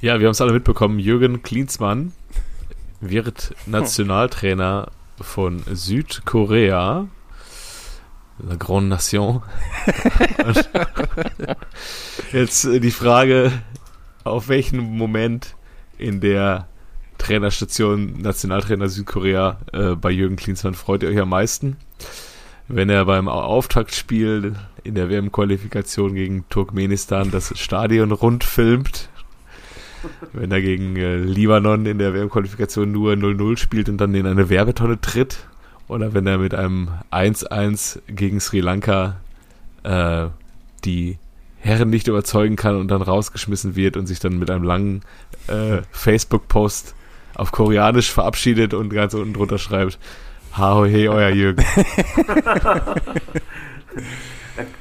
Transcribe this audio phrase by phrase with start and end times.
[0.00, 1.00] Ja, wir haben es alle mitbekommen.
[1.00, 2.12] Jürgen Klinsmann
[3.00, 7.08] wird Nationaltrainer von Südkorea.
[8.38, 9.42] La Grande Nation.
[12.32, 13.50] jetzt äh, die Frage,
[14.22, 15.56] auf welchen Moment
[15.98, 16.68] in der
[17.18, 21.76] Trainerstation Nationaltrainer Südkorea äh, bei Jürgen Klinsmann freut ihr euch am meisten?
[22.68, 24.54] Wenn er beim Auftaktspiel
[24.84, 29.08] in der WM-Qualifikation gegen Turkmenistan das Stadion rund filmt
[30.32, 34.48] wenn er gegen äh, Libanon in der WM-Qualifikation nur 0-0 spielt und dann in eine
[34.48, 35.46] Werbetonne tritt.
[35.88, 39.16] Oder wenn er mit einem 1-1 gegen Sri Lanka
[39.84, 40.26] äh,
[40.84, 41.18] die
[41.60, 45.02] Herren nicht überzeugen kann und dann rausgeschmissen wird und sich dann mit einem langen
[45.48, 46.94] äh, Facebook-Post
[47.34, 49.98] auf Koreanisch verabschiedet und ganz unten drunter schreibt,
[50.52, 51.64] Hao hey, euer Jürgen.
[52.26, 52.94] da,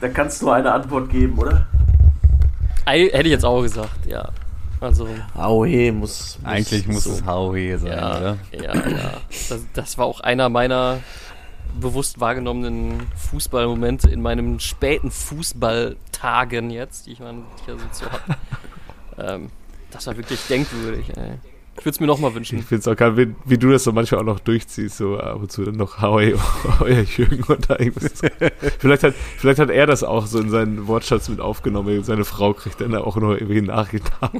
[0.01, 1.67] da kannst du eine Antwort geben, oder?
[2.85, 4.29] Hätte ich jetzt auch gesagt, ja.
[4.79, 5.07] Also.
[5.35, 6.45] Aue muss, muss.
[6.45, 7.11] Eigentlich muss so.
[7.11, 8.37] es Aue sein, ja, oder?
[8.51, 9.11] Ja, ja.
[9.49, 10.99] Das, das, war auch einer meiner
[11.79, 18.37] bewusst wahrgenommenen Fußballmomente in meinen späten Fußballtagen jetzt, die ich, mein, die ich so habe.
[19.17, 19.51] ähm,
[19.91, 21.39] das war wirklich denkwürdig, ey.
[21.79, 22.57] Ich würde es mir nochmal wünschen.
[22.57, 25.19] Ich finde es auch geil, wie, wie, du das so manchmal auch noch durchziehst, so
[25.19, 26.35] ab und zu dann noch Hawaii,
[26.79, 27.77] euer Jürgen und da
[28.79, 32.03] vielleicht, hat, vielleicht hat er das auch so in seinen Wortschatz mit aufgenommen.
[32.03, 34.09] Seine Frau kriegt dann auch noch irgendwie Nachrichten.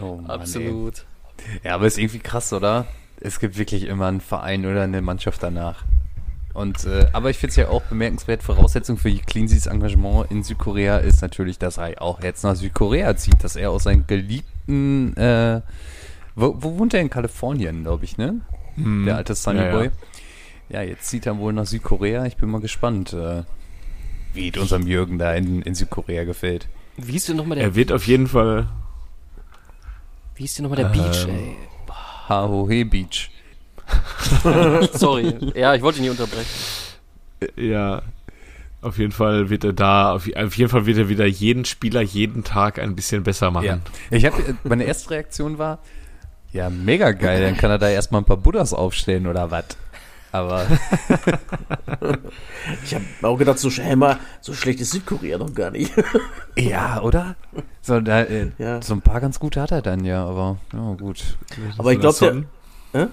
[0.00, 1.04] Oh Mann, Absolut.
[1.38, 1.60] Ey.
[1.64, 2.86] Ja, aber ist irgendwie krass, oder?
[3.20, 5.84] Es gibt wirklich immer einen Verein oder eine Mannschaft danach.
[6.52, 10.98] Und, äh, aber ich finde es ja auch bemerkenswert, Voraussetzung für Cleanseys Engagement in Südkorea
[10.98, 15.60] ist natürlich, dass er auch jetzt nach Südkorea zieht, dass er aus seinen geliebten, äh,
[16.34, 18.40] wo, wo wohnt er in Kalifornien, glaube ich, ne?
[18.74, 19.04] Hm.
[19.06, 19.90] Der alte Sunny ja, Boy.
[20.70, 20.82] Ja.
[20.82, 20.88] ja.
[20.88, 22.26] jetzt zieht er wohl nach Südkorea.
[22.26, 23.44] Ich bin mal gespannt, äh,
[24.34, 26.68] wie unserem Jürgen da in, in Südkorea gefällt.
[26.96, 27.66] Wie ist denn nochmal der...
[27.66, 28.68] Er wird auf jeden Fall...
[30.34, 31.56] Wie ist denn nochmal der ähm, Beach, ey?
[32.28, 33.30] Haohe Beach.
[34.92, 35.34] Sorry.
[35.54, 36.48] Ja, ich wollte ihn nicht unterbrechen.
[37.56, 38.02] Ja.
[38.82, 42.00] Auf jeden Fall wird er da, auf, auf, jeden Fall wird er wieder jeden Spieler
[42.00, 43.66] jeden Tag ein bisschen besser machen.
[43.66, 43.78] Ja.
[44.10, 45.80] Ich habe, meine erste Reaktion war,
[46.52, 49.66] ja, mega geil, dann kann er da erstmal ein paar Buddhas aufstellen oder was.
[50.32, 50.66] Aber.
[52.84, 55.92] ich habe auch gedacht, so, hey, mal, so schlecht ist Südkorea noch gar nicht.
[56.56, 57.36] ja, oder?
[57.82, 58.80] So, da, äh, ja.
[58.80, 61.36] so ein paar ganz gute hat er dann ja, aber ja, gut.
[61.78, 62.46] Aber ich glaube,
[62.92, 63.02] der.
[63.02, 63.06] Äh?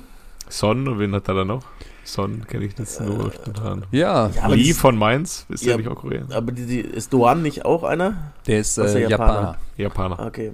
[0.49, 1.63] Son, und wen hat er da noch?
[2.03, 3.83] Son kenne ich jetzt nur spontan.
[3.91, 4.29] Ja.
[4.29, 6.23] ja Lee von Mainz, ist ja, ja nicht auch Korea?
[6.29, 8.31] Aber die, die, ist Doan nicht auch einer?
[8.47, 9.57] Der ist, äh, der Japaner.
[9.75, 10.25] Japaner.
[10.25, 10.53] Okay.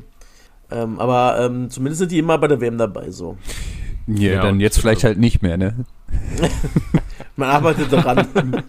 [0.72, 3.38] Ähm, aber ähm, zumindest sind die immer bei der WM dabei, so.
[4.08, 5.86] Ja, ja dann jetzt vielleicht halt nicht mehr, ne?
[7.36, 8.28] Man arbeitet daran.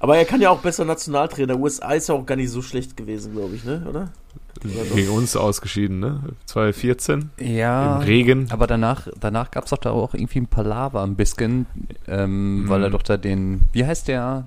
[0.00, 1.58] aber er kann ja auch besser Nationaltrainer.
[1.58, 3.84] USA ist ja auch gar nicht so schlecht gewesen, glaube ich, ne?
[3.88, 4.12] Oder?
[4.60, 6.20] Gegen uns ausgeschieden, ne?
[6.46, 7.30] 2014.
[7.38, 7.96] Ja.
[7.96, 8.48] Im Regen.
[8.50, 11.66] Aber danach, danach gab es doch da auch irgendwie ein Palaver ein bisschen,
[12.06, 12.68] ähm, mhm.
[12.68, 14.46] weil er doch da den, wie heißt der,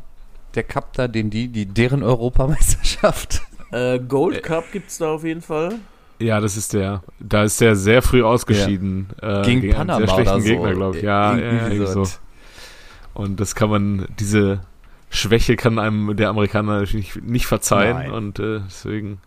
[0.53, 3.41] der Cup da, den die, die deren Europameisterschaft?
[3.71, 5.79] Äh, Gold Cup gibt es da auf jeden Fall.
[6.19, 7.03] Ja, das ist der.
[7.19, 9.07] Da ist der sehr früh ausgeschieden.
[9.21, 9.41] Ja.
[9.41, 10.47] Äh, gegen, gegen Panama einen sehr schlechten so.
[10.47, 11.03] Gegner, glaube ich.
[11.03, 12.03] Ja, irgendwie ja, so.
[13.13, 14.61] Und das kann man, diese
[15.09, 17.97] Schwäche kann einem der Amerikaner natürlich nicht, nicht verzeihen.
[17.97, 18.11] Nein.
[18.11, 19.19] Und äh, deswegen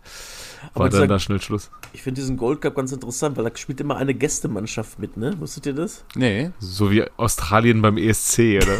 [0.73, 1.71] war Aber dann da schnell Schluss.
[1.93, 5.33] Ich finde diesen Gold Cup ganz interessant, weil da spielt immer eine Gästemannschaft mit, ne?
[5.39, 6.03] Wusstet ihr das?
[6.15, 6.51] Nee.
[6.59, 8.77] So wie Australien beim ESC, oder?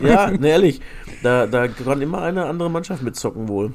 [0.08, 0.80] ja, ne, ehrlich.
[1.22, 3.72] Da, da kann immer eine andere Mannschaft mitzocken wohl.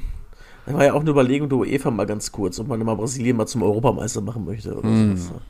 [0.66, 3.38] Da war ja auch eine Überlegung der UEFA mal ganz kurz, ob man immer Brasilien
[3.38, 5.18] mal zum Europameister machen möchte oder mm.
[5.18, 5.42] sowas.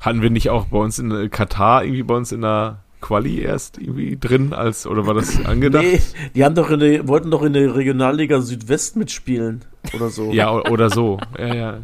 [0.00, 3.78] Hatten wir nicht auch bei uns in Katar irgendwie bei uns in der Quali erst
[3.78, 5.84] irgendwie drin als oder war das angedacht?
[5.84, 6.00] Nee,
[6.34, 9.64] die haben doch in der, wollten doch in der Regionalliga Südwest mitspielen
[9.94, 10.32] oder so.
[10.32, 11.18] ja, oder so.
[11.38, 11.78] Ja, ja.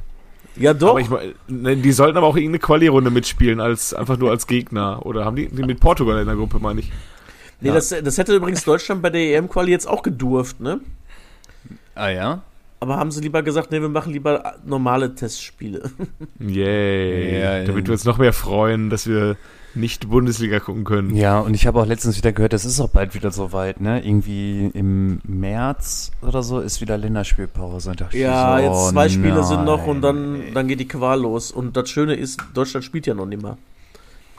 [0.57, 0.91] Ja, doch.
[0.91, 1.09] Aber ich,
[1.49, 5.05] die sollten aber auch irgendeine Quali-Runde mitspielen, als einfach nur als Gegner.
[5.07, 6.93] Oder haben die, die mit Portugal in der Gruppe, meine ich?
[7.61, 7.75] Nee, ja.
[7.75, 10.81] das, das hätte übrigens Deutschland bei der EM-Quali jetzt auch gedurft, ne?
[11.95, 12.43] Ah ja?
[12.81, 15.91] Aber haben sie lieber gesagt, nee, wir machen lieber normale Testspiele.
[16.41, 17.39] Yay.
[17.39, 19.37] Yeah, damit wir uns noch mehr freuen, dass wir
[19.75, 21.15] nicht Bundesliga gucken können.
[21.15, 24.05] Ja, und ich habe auch letztens wieder gehört, das ist auch bald wieder soweit, ne?
[24.05, 27.93] Irgendwie im März oder so ist wieder Länderspielpause.
[28.13, 29.45] ja, so, jetzt zwei Spiele nein.
[29.45, 31.51] sind noch und dann, dann geht die Qual los.
[31.51, 33.57] Und das Schöne ist, Deutschland spielt ja noch nicht mehr.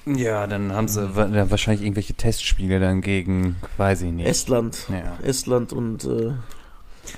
[0.06, 4.28] Ja, dann haben sie wahrscheinlich irgendwelche Testspiele dann gegen, weiß ich nicht.
[4.28, 4.88] Estland.
[4.90, 5.18] Ja.
[5.26, 6.34] Estland und äh,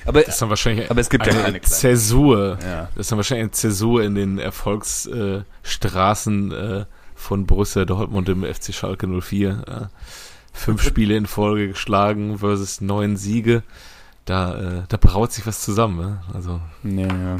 [0.06, 2.58] aber, das ist dann wahrscheinlich aber es gibt eine, ja eine Zäsur.
[2.64, 2.90] Ja.
[2.96, 6.86] Das ist dann wahrscheinlich eine Zäsur in den Erfolgsstraßen äh, äh,
[7.26, 9.64] von Borussia Dortmund im FC Schalke 04.
[9.68, 9.86] Äh,
[10.54, 13.64] fünf Spiele in Folge geschlagen versus neun Siege.
[14.26, 15.98] da, äh, da braut sich was zusammen.
[15.98, 16.22] Ne?
[16.34, 17.38] Also Ja, ja.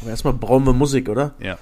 [0.00, 1.34] Aber erstmal brauchen wir Musik, oder?
[1.38, 1.58] ja.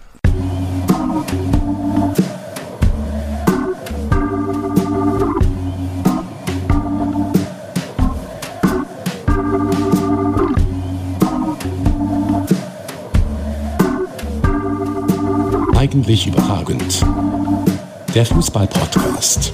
[15.85, 17.05] Eigentlich überragend.
[18.15, 19.53] Der Fußball-Podcast.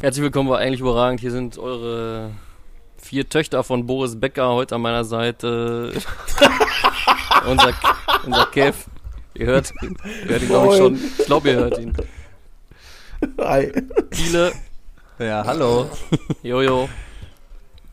[0.00, 1.18] Herzlich willkommen bei Eigentlich Überragend.
[1.18, 2.30] Hier sind eure
[2.96, 5.92] vier Töchter von Boris Becker heute an meiner Seite.
[7.50, 7.72] unser,
[8.24, 8.86] unser Kev.
[9.34, 9.96] Ihr hört ihn.
[10.22, 10.94] Ihr hört ihn, glaube ich, schon.
[10.94, 11.92] Ich glaube, ihr hört ihn.
[13.40, 13.72] Hi.
[14.12, 14.52] Viele.
[15.18, 15.90] Ja, hallo.
[16.44, 16.88] Jojo.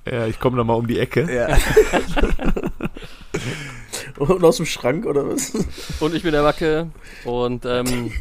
[0.05, 1.27] ja, ich komme da mal um die Ecke.
[1.33, 1.57] Ja.
[4.21, 5.51] Und aus dem Schrank, oder was?
[5.99, 6.87] Und ich bin der Wacke.
[7.25, 8.11] Und ähm,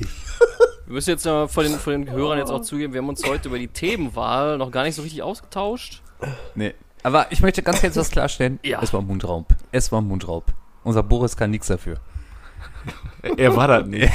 [0.87, 3.27] wir müssen jetzt mal vor den, vor den Hörern jetzt auch zugeben, wir haben uns
[3.27, 6.01] heute über die Themenwahl noch gar nicht so richtig ausgetauscht.
[6.55, 6.73] Nee.
[7.03, 8.59] Aber ich möchte ganz kurz was klarstellen.
[8.63, 8.81] Ja.
[8.83, 9.47] Es war Mundraub.
[9.73, 10.45] Es war Mundraub.
[10.85, 11.99] Unser Boris kann nichts dafür.
[13.37, 14.11] Er war das nicht.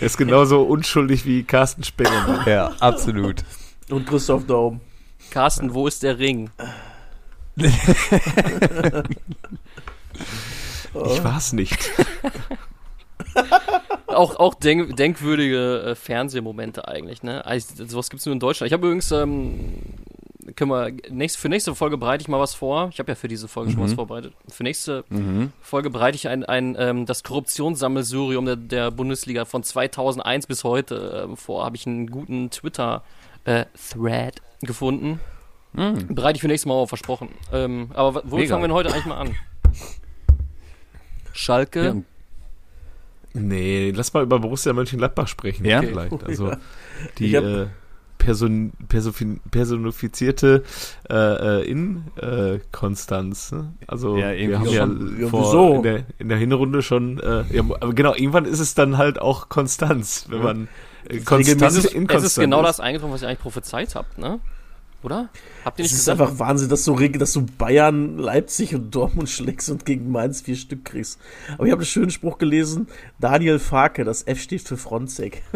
[0.00, 2.26] er ist genauso unschuldig wie Carsten Spenger.
[2.26, 2.50] Ne?
[2.50, 3.44] Ja, absolut.
[3.88, 4.80] Und Christoph Daum.
[5.30, 6.50] Carsten, wo ist der Ring?
[11.06, 11.76] Ich war's nicht.
[14.06, 17.44] Auch, auch denk, denkwürdige äh, Fernsehmomente eigentlich, ne?
[17.44, 18.68] Also, sowas gibt's nur in Deutschland.
[18.68, 19.72] Ich habe übrigens, ähm,
[20.54, 22.90] können wir, nächst, für nächste Folge bereite ich mal was vor.
[22.92, 23.84] Ich habe ja für diese Folge schon Mhm.
[23.86, 24.34] was vorbereitet.
[24.48, 25.52] Für nächste Mhm.
[25.60, 31.24] Folge bereite ich ein, ein ähm, das Korruptionssammelsurium der, der Bundesliga von 2001 bis heute
[31.24, 31.64] ähm, vor.
[31.64, 35.18] Habe ich einen guten Twitter-Thread gefunden.
[35.74, 36.14] Mhm.
[36.14, 37.28] Bereite ich für nächstes Mal auf, versprochen.
[37.52, 38.48] Ähm, aber wo Mega.
[38.50, 39.34] fangen wir denn heute eigentlich mal an?
[41.32, 41.84] Schalke.
[41.84, 41.94] Ja,
[43.36, 45.64] Nee, lass mal über Borussia Mönchengladbach sprechen.
[45.64, 45.82] Ja?
[45.82, 46.22] Vielleicht.
[46.22, 46.52] Also
[47.18, 47.66] die äh,
[48.16, 50.62] Person, Persofin- personifizierte
[51.10, 53.50] äh, äh, Inkonstanz.
[53.50, 53.72] Ne?
[53.88, 55.20] Also Ja, wir haben ja, schon.
[55.20, 55.74] Ja, vor, wieso?
[55.74, 57.18] in, der, in der Hinrunde schon.
[57.18, 60.68] Äh, ja, aber genau, irgendwann ist es dann halt auch Konstanz, wenn man
[61.08, 62.66] äh, konstant regelmäßig- Es ist genau ist.
[62.68, 64.38] das eingetroffen, was ihr eigentlich prophezeit habt, ne?
[65.04, 65.28] Oder?
[65.64, 66.20] Habt ihr Es nicht ist gesagt?
[66.20, 70.56] einfach Wahnsinn, dass du, dass du Bayern, Leipzig und Dortmund schlägst und gegen Mainz vier
[70.56, 71.20] Stück kriegst.
[71.54, 72.88] Aber ich habe einen schönen Spruch gelesen.
[73.20, 75.42] Daniel Farke, das F steht für Fronzek.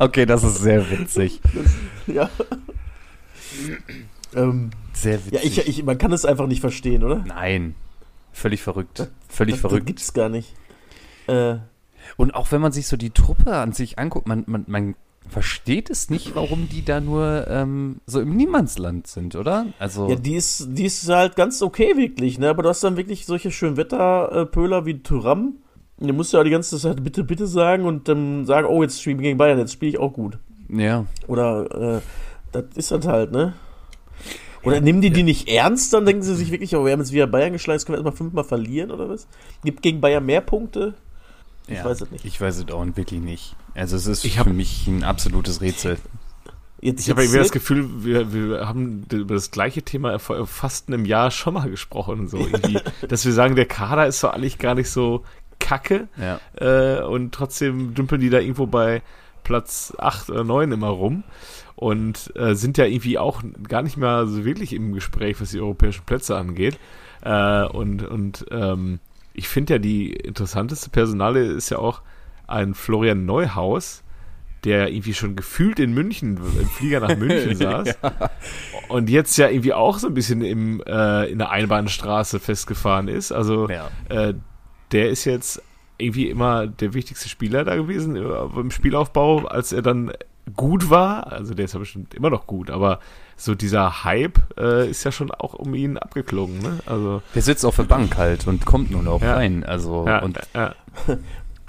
[0.00, 1.40] Okay, das ist sehr witzig.
[2.06, 2.30] ja.
[4.34, 5.58] ähm, Sehr ja, witzig.
[5.58, 7.24] ich, ich, man kann es einfach nicht verstehen, oder?
[7.26, 7.74] Nein.
[8.32, 9.08] Völlig verrückt.
[9.28, 9.86] Völlig das, Das verrückt.
[9.86, 10.54] gibt's gar nicht.
[11.26, 11.56] Äh,
[12.16, 14.94] Und auch wenn man sich so die Truppe an sich anguckt, man, man, man
[15.28, 19.66] versteht es nicht, warum die da nur ähm, so im Niemandsland sind, oder?
[19.78, 22.48] Also, Ja, die ist, die ist halt ganz okay, wirklich, ne?
[22.50, 25.54] Aber du hast dann wirklich solche Schönwetterpöler wie Tyram.
[25.98, 29.18] Du musst ja die ganze Zeit bitte, bitte sagen und dann sagen, oh, jetzt spielen
[29.18, 30.38] wir gegen Bayern, jetzt spiele ich auch gut.
[30.68, 31.06] ja.
[31.26, 32.00] Oder, äh,
[32.52, 33.54] das ist das halt, ne?
[34.64, 37.12] Oder nehmen die die nicht ernst, dann denken sie sich wirklich, oh, wir haben jetzt
[37.12, 39.28] wieder Bayern geschlagen, jetzt können wir erstmal fünfmal verlieren oder was?
[39.64, 40.94] Gibt gegen Bayern mehr Punkte?
[41.68, 41.84] Ich ja.
[41.84, 42.24] weiß es nicht.
[42.24, 43.56] Ich weiß es auch wirklich nicht.
[43.74, 45.98] Also es ist Ich hab- für mich ein absolutes Rätsel.
[46.80, 50.88] Jetzt, Ich habe irgendwie das Gefühl, wir, wir haben über das gleiche Thema vor fast
[50.88, 52.28] einem Jahr schon mal gesprochen.
[52.28, 52.78] So irgendwie,
[53.08, 55.24] dass wir sagen, der Kader ist doch eigentlich gar nicht so
[55.58, 56.40] kacke Ja.
[56.54, 59.02] äh, und trotzdem dümpeln die da irgendwo bei
[59.42, 61.24] Platz 8 oder 9 immer rum
[61.74, 65.60] und äh, sind ja irgendwie auch gar nicht mehr so wirklich im Gespräch, was die
[65.60, 66.78] europäischen Plätze angeht.
[67.22, 69.00] Äh, und und ähm,
[69.38, 72.02] ich finde ja, die interessanteste Personale ist ja auch
[72.46, 74.02] ein Florian Neuhaus,
[74.64, 77.96] der irgendwie schon gefühlt in München, im Flieger nach München saß.
[78.88, 83.30] Und jetzt ja irgendwie auch so ein bisschen im, äh, in der Einbahnstraße festgefahren ist.
[83.30, 83.88] Also Ja.
[84.08, 84.34] äh,
[84.90, 85.62] der ist jetzt
[85.98, 88.20] irgendwie immer der wichtigste Spieler da gewesen äh,
[88.58, 90.12] im Spielaufbau, als er dann
[90.56, 91.30] gut war.
[91.32, 92.98] Also der ist ja bestimmt immer noch gut, aber
[93.40, 96.58] so dieser Hype äh, ist ja schon auch um ihn abgeklungen.
[96.58, 96.80] Ne?
[96.86, 99.34] Also Der sitzt auf der Bank halt und kommt nur noch Ja.
[99.34, 99.64] rein.
[99.64, 100.74] Also ja, und ja,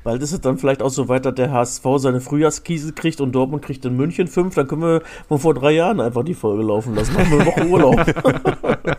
[0.03, 3.33] Bald ist es dann vielleicht auch so weit, dass der HSV seine Frühjahrskiese kriegt und
[3.33, 4.55] Dortmund kriegt in München fünf.
[4.55, 7.13] Dann können wir von vor drei Jahren einfach die Folge laufen lassen.
[7.13, 8.97] Machen wir eine Woche Urlaub.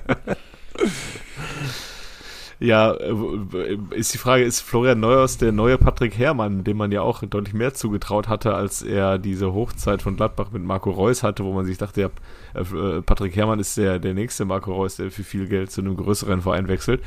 [2.60, 7.00] ja, äh, ist die Frage, ist Florian Neuhaus der neue Patrick Herrmann, dem man ja
[7.00, 11.42] auch deutlich mehr zugetraut hatte, als er diese Hochzeit von Gladbach mit Marco Reus hatte,
[11.42, 12.10] wo man sich dachte, ja,
[12.54, 15.96] äh, Patrick Herrmann ist der, der nächste Marco Reus, der für viel Geld zu einem
[15.96, 17.02] größeren Verein wechselt.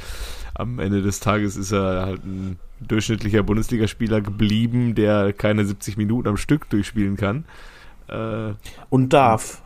[0.56, 6.28] Am Ende des Tages ist er halt ein durchschnittlicher Bundesligaspieler geblieben, der keine 70 Minuten
[6.28, 7.46] am Stück durchspielen kann.
[8.08, 8.54] Äh,
[8.90, 9.62] Und darf.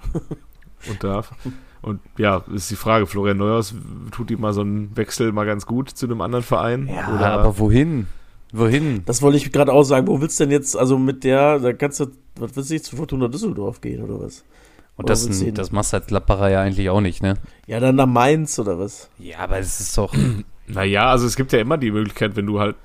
[0.89, 1.31] und darf.
[1.87, 3.73] Und ja, ist die Frage, Florian Neuhaus
[4.11, 6.87] tut ihm mal so einen Wechsel mal ganz gut zu einem anderen Verein?
[6.87, 8.07] ja, oder, aber wohin?
[8.51, 9.03] Wohin?
[9.05, 10.07] Das wollte ich gerade auch sagen.
[10.07, 12.85] Wo willst du denn jetzt, also mit der, da kannst du, was willst du nicht
[12.85, 14.43] zu Fortuna Düsseldorf gehen oder was?
[14.97, 15.53] Und Oder das, hin?
[15.53, 17.35] das machst du als Lapperer ja eigentlich auch nicht, ne?
[17.67, 19.09] Ja, dann nach Mainz oder was?
[19.17, 20.13] Ja, aber es ist doch.
[20.69, 22.75] Naja, also es gibt ja immer die Möglichkeit, wenn du halt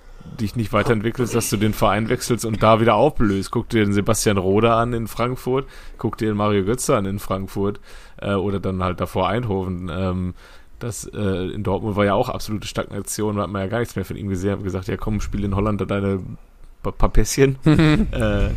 [0.40, 3.50] dich nicht weiterentwickelst, dass du den Verein wechselst und da wieder aufblößt.
[3.50, 5.66] Guck dir den Sebastian Roder an in Frankfurt,
[5.99, 7.80] guck dir den Mario Götze an in Frankfurt
[8.23, 9.91] äh, oder dann halt davor Eindhoven.
[9.93, 10.35] Ähm,
[10.79, 11.19] das äh,
[11.52, 14.17] in Dortmund war ja auch absolute Stagnation, da hat man ja gar nichts mehr von
[14.17, 14.50] ihm gesehen.
[14.52, 16.21] Haben gesagt, ja komm, spiel in Holland da deine
[16.83, 17.57] pa- paar Pässchen.
[17.64, 18.49] äh,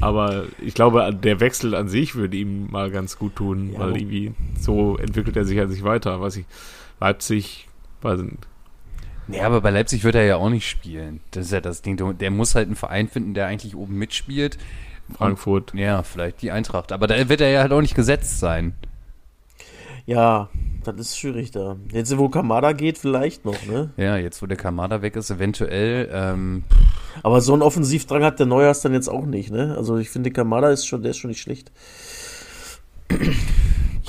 [0.00, 3.80] aber ich glaube, der Wechsel an sich würde ihm mal ganz gut tun, Ja.
[3.80, 6.20] weil irgendwie so entwickelt er sich ja sich weiter.
[6.20, 6.44] Weiß ich,
[7.00, 7.68] Leipzig,
[8.02, 8.36] weiß nicht,
[9.28, 11.18] Ja, aber bei Leipzig wird er ja auch nicht spielen.
[11.32, 12.18] Das ist ja das Ding.
[12.18, 14.58] Der muss halt einen Verein finden, der eigentlich oben mitspielt.
[15.16, 15.72] Frankfurt.
[15.74, 16.92] Ja, vielleicht die Eintracht.
[16.92, 18.74] Aber da wird er ja halt auch nicht gesetzt sein.
[20.08, 20.48] Ja,
[20.84, 21.76] das ist schwierig da.
[21.92, 23.90] Jetzt, wo Kamada geht, vielleicht noch, ne?
[23.98, 26.08] Ja, jetzt wo der Kamada weg ist, eventuell.
[26.10, 26.64] Ähm,
[27.22, 29.74] Aber so einen Offensivdrang hat der Neuhaus dann jetzt auch nicht, ne?
[29.76, 31.70] Also ich finde, Kamada ist schon, der ist schon nicht schlecht.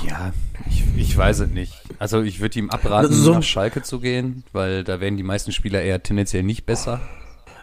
[0.08, 0.32] ja,
[0.70, 1.74] ich, ich weiß es nicht.
[1.98, 5.52] Also ich würde ihm abraten, So- nach Schalke zu gehen, weil da werden die meisten
[5.52, 7.00] Spieler eher tendenziell nicht besser.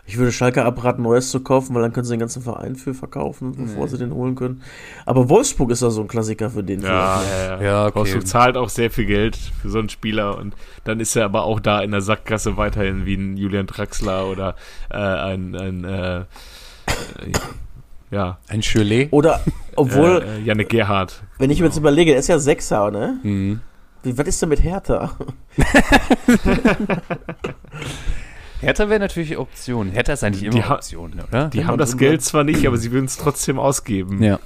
[0.10, 2.94] Ich würde Schalke abraten, Neues zu kaufen, weil dann können sie den ganzen Verein für
[2.94, 4.64] verkaufen, bevor sie den holen können.
[5.06, 6.80] Aber Wolfsburg ist da so ein Klassiker für den.
[6.80, 7.62] Ja, vielleicht.
[7.62, 7.96] ja, Ja, okay.
[7.96, 11.44] Wolfsburg zahlt auch sehr viel Geld für so einen Spieler und dann ist er aber
[11.44, 14.56] auch da in der Sackgasse weiterhin wie ein Julian Draxler oder
[14.90, 16.24] äh, ein, ein äh, äh,
[18.10, 19.12] ja, Ein Schürlet.
[19.12, 19.42] Oder,
[19.76, 21.22] obwohl, äh, Janne Gerhardt.
[21.38, 23.20] wenn ich mir jetzt überlege, der ist ja Sechser, ne?
[23.24, 23.60] Mhm.
[24.04, 25.12] Wie, was ist denn mit Hertha?
[28.62, 29.92] Hertha wäre natürlich Option.
[29.92, 31.50] Hertha ist eigentlich immer Die Option, oder?
[31.50, 34.22] Die haben das drin Geld zwar nicht, aber sie würden es trotzdem ausgeben.
[34.24, 34.40] Ja.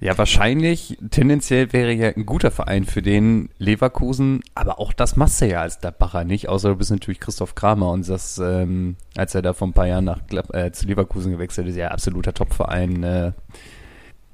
[0.00, 5.40] Ja, wahrscheinlich, tendenziell wäre ja ein guter Verein für den Leverkusen, aber auch das machst
[5.40, 9.34] du ja als Gladbacher nicht, außer du bist natürlich Christoph Kramer und das, ähm, als
[9.34, 12.34] er da vor ein paar Jahren nach Glad äh, zu Leverkusen gewechselt ist, ja absoluter
[12.34, 13.02] Topverein.
[13.02, 13.32] Äh,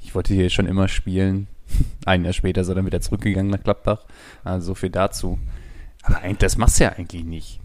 [0.03, 1.47] ich wollte hier schon immer spielen.
[2.05, 4.05] Ein Jahr später ist er dann wieder zurückgegangen nach Gladbach.
[4.45, 5.39] Also so viel dazu.
[6.03, 7.61] Aber eigentlich, das machst du ja eigentlich nicht.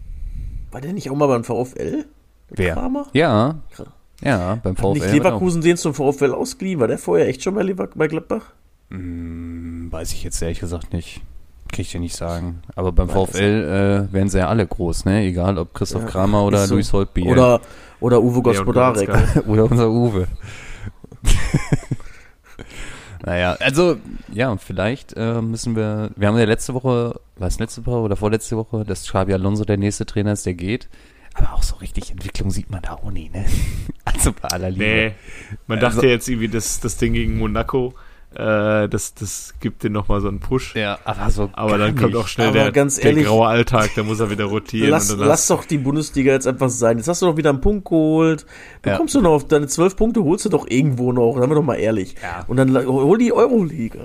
[0.70, 2.04] War der nicht auch mal beim VfL?
[2.50, 2.74] Wer?
[2.74, 3.06] Kramer?
[3.12, 3.56] Ja,
[4.22, 5.16] ja, beim Hat nicht VfL.
[5.16, 6.80] Leverkusen den zum VfL ausgeliehen?
[6.80, 8.52] War der vorher echt schon bei, Lever bei Gladbach?
[8.90, 11.22] Hm, weiß ich jetzt ehrlich gesagt nicht.
[11.72, 12.62] Kann ich dir nicht sagen.
[12.74, 15.22] Aber beim Weiß VfL äh, werden sie ja alle groß, ne?
[15.22, 16.74] Egal ob Christoph Ja, Kramer oder so.
[16.74, 17.26] Luis Holtbier.
[17.26, 17.60] Oder,
[18.00, 19.08] oder Uwe Gospodarek.
[19.46, 20.26] Oder unser Uwe.
[23.24, 23.96] naja, also,
[24.32, 26.10] ja, vielleicht äh, müssen wir.
[26.16, 29.76] Wir haben ja letzte Woche, was letzte Woche oder vorletzte Woche, dass Xabi Alonso der
[29.76, 30.88] nächste Trainer ist, der geht.
[31.34, 33.44] Aber auch so richtig Entwicklung sieht man da auch nie, ne?
[34.04, 34.84] Also bei aller Liebe.
[34.84, 35.12] Nee,
[35.66, 37.94] man Also- dachte jetzt irgendwie, das, das Ding gegen Monaco,
[38.34, 40.76] äh, das, das gibt den nochmal so einen Push.
[40.76, 41.50] Ja, aber so.
[41.52, 42.16] Aber dann kommt nicht.
[42.22, 44.90] auch schnell der, ganz der ehrlich- graue Alltag, da muss er wieder rotieren.
[44.90, 46.98] Lass, und dann lass doch die Bundesliga jetzt einfach sein.
[46.98, 48.46] Jetzt hast du doch wieder einen Punkt geholt.
[48.82, 48.96] Du Ja.
[48.96, 51.38] kommst du noch auf deine zwölf Punkte, holst du doch irgendwo noch.
[51.38, 52.14] Seien wir doch mal ehrlich.
[52.22, 52.44] Ja.
[52.46, 53.98] Und dann hol die Euroleague.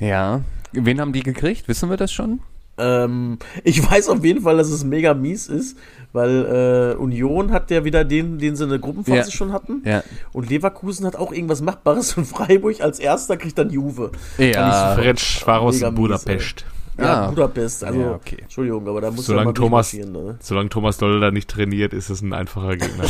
[0.00, 0.42] Ja.
[0.72, 1.68] Wen haben die gekriegt?
[1.68, 2.40] Wissen wir das schon?
[2.78, 5.78] Ähm, ich weiß auf jeden Fall, dass es mega mies ist,
[6.16, 9.30] weil äh, Union hat ja wieder den, den sie in der Gruppenphase Ja.
[9.30, 9.82] schon hatten.
[9.84, 10.02] Ja.
[10.32, 14.10] Und Leverkusen hat auch irgendwas Machbares und Freiburg als erster kriegt dann Juve.
[14.38, 14.94] Ja.
[14.96, 16.64] French war aus Mega mies, Budapest.
[16.98, 17.28] Ja, Ah.
[17.28, 17.84] Budapest.
[17.84, 18.38] Also, Ja, okay.
[18.42, 20.36] Entschuldigung, aber da muss Solange ja mal Thomas- Ne?
[20.40, 23.04] Solange Thomas Doll da nicht trainiert, ist es ein einfacher Gegner.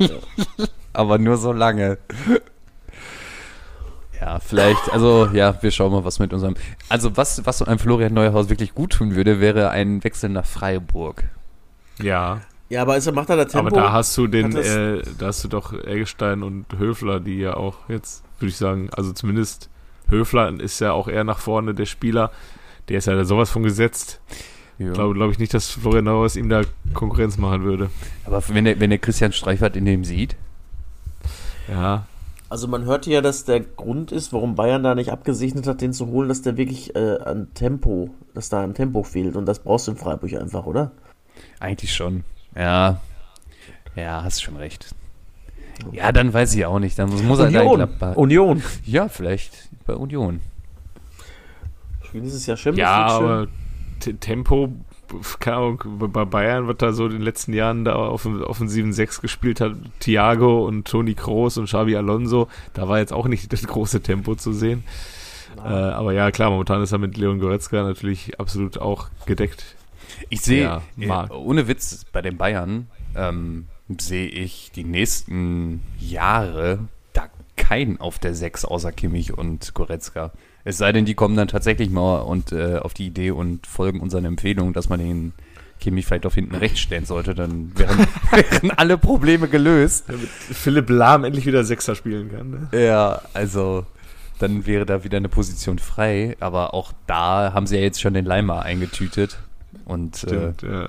[0.94, 1.98] Aber nur so lange.
[4.18, 6.54] Ja, vielleicht, also ja, wir schauen mal, was mit unserem.
[6.88, 11.24] Also was, was einem Florian Neuhaus wirklich gut tun würde, wäre ein Wechsel nach Freiburg.
[12.00, 13.58] Ja, Ja, aber ist, macht er da Tempo?
[13.58, 17.54] aber da hast du den, äh, da hast du doch Eggestein und Höfler, die ja
[17.56, 19.70] auch jetzt, würde ich sagen, also zumindest
[20.08, 22.30] Höfler ist ja auch eher nach vorne der Spieler.
[22.88, 24.20] Der ist ja da sowas von gesetzt.
[24.78, 24.92] Ja.
[24.92, 26.62] Glaube glaube ich nicht, dass Florian Neuhaus ihm da
[26.92, 27.90] Konkurrenz machen würde.
[28.24, 30.36] Aber wenn der, wenn der Christian Streifert in dem sieht,
[31.68, 32.06] Ja,
[32.48, 35.92] Also man hörte ja, dass der Grund ist, warum Bayern da nicht abgesegnet hat, den
[35.92, 39.34] zu holen, dass der wirklich äh, an Tempo, dass da an Tempo fehlt.
[39.34, 40.92] Und das brauchst du in Freiburg einfach, oder?
[41.60, 42.24] Eigentlich schon.
[42.54, 43.00] Ja.
[43.94, 44.94] Ja, hast schon recht.
[45.92, 46.98] Ja, dann weiß ich auch nicht.
[46.98, 47.76] Dann muss, muss er da in Union.
[47.76, 48.16] Gladbach.
[48.16, 48.62] Union.
[48.84, 50.40] Ja, vielleicht bei Union.
[52.04, 53.48] Spielen dieses Jahr Champions ja aber
[54.20, 54.72] Tempo,
[55.40, 55.82] keine Ahnung,
[56.12, 59.60] bei Bayern wird da so in den letzten Jahren da auf dem offensiven Sechs gespielt
[59.60, 64.02] hat, Thiago und Toni Kroos und Xabi Alonso, da war jetzt auch nicht das große
[64.02, 64.84] Tempo zu sehen.
[65.58, 69.76] Äh, aber ja, klar, momentan ist er mit Leon Goretzka natürlich absolut auch gedeckt.
[70.28, 73.66] Ich sehe, Ja, äh, ohne Witz, bei den Bayern ähm,
[73.98, 76.80] sehe ich die nächsten Jahre
[77.12, 80.32] da keinen auf der 6 außer Kimmich und Goretzka.
[80.64, 84.00] Es sei denn, die kommen dann tatsächlich mal und äh, auf die Idee und folgen
[84.00, 85.32] unseren Empfehlungen, dass man den
[85.78, 87.98] Kimmich vielleicht auf hinten rechts stellen sollte, dann wären,
[88.30, 90.04] wären alle Probleme gelöst.
[90.08, 92.68] Damit Philipp Lahm endlich wieder Sechser spielen kann.
[92.72, 92.84] Ne?
[92.84, 93.86] Ja, also
[94.38, 98.14] dann wäre da wieder eine Position frei, aber auch da haben sie ja jetzt schon
[98.14, 99.38] den Leimer eingetütet
[99.86, 100.86] und äh, Stimmt, ja.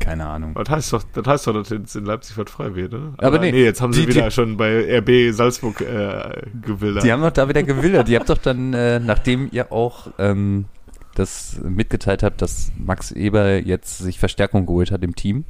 [0.00, 0.54] keine Ahnung.
[0.54, 3.14] Das heißt doch, das heißt doch, dass jetzt in Leipzig was frei wird, ne?
[3.18, 7.04] Aber nee, jetzt haben sie die- wieder die- schon bei RB Salzburg äh, gewildert.
[7.04, 8.08] Die haben doch da wieder gewildert.
[8.08, 10.66] Die habt doch dann, äh, nachdem ihr auch ähm,
[11.14, 15.44] das mitgeteilt habt, dass Max Eber jetzt sich Verstärkung geholt hat im Team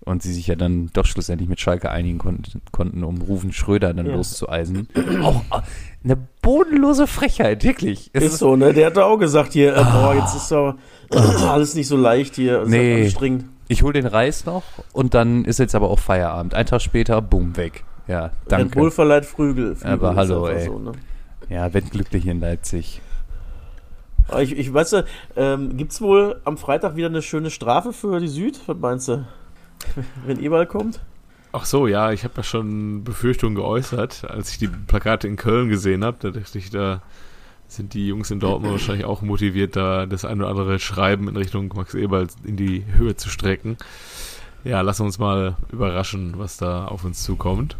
[0.00, 3.92] und sie sich ja dann doch schlussendlich mit Schalke einigen konnten, konnten um Rufen Schröder
[3.94, 4.14] dann Ja.
[4.16, 4.88] loszueisen.
[5.22, 5.62] auch äh,
[6.04, 8.10] eine bodenlose Frechheit, wirklich.
[8.14, 8.72] Es Ist so, ne?
[8.72, 10.74] Der hat doch auch gesagt hier, äh, boah, jetzt ist doch
[11.48, 12.62] alles nicht so leicht hier.
[12.62, 13.04] Es Nee.
[13.04, 13.44] anstrengend.
[13.68, 16.54] Ich hol den Reis noch und dann ist jetzt aber auch Feierabend.
[16.54, 17.84] Ein Tag später, boom, weg.
[18.08, 18.78] Ja, Red danke.
[18.78, 19.76] Bull verleiht Flügel.
[19.76, 20.66] Flügel Aber hallo, ey.
[20.66, 20.92] So, ne?
[21.48, 23.00] Ja, wenn glücklich in Leipzig.
[24.38, 25.04] Ich, ich weiß,
[25.36, 28.60] ähm, gibt's wohl am Freitag wieder eine schöne Strafe für die Süd?
[28.66, 29.24] Was meinst du?
[30.26, 31.00] Wenn Eberl kommt?
[31.52, 35.68] Ach so, ja, ich habe ja schon Befürchtungen geäußert, als ich die Plakate in Köln
[35.68, 36.16] gesehen habe.
[36.20, 37.02] Da dachte ich, da
[37.70, 41.36] sind die Jungs in Dortmund wahrscheinlich auch motiviert, da das ein oder andere Schreiben in
[41.36, 43.76] Richtung Max Eberl in die Höhe zu strecken.
[44.64, 47.76] Ja, lassen wir uns mal überraschen, was da auf uns zukommt.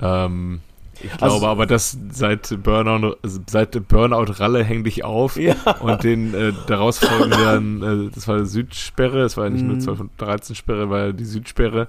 [0.00, 0.60] Ähm,
[1.02, 5.54] ich Also- glaube aber, dass seit Burnout, seit Burnout Ralle häng dich auf Ja.
[5.80, 9.80] und den äh, daraus folgenden, äh, das war Südsperre, es war ja nicht nur Mhm.
[9.80, 11.88] 12 und 13 Sperre, war ja die Südsperre.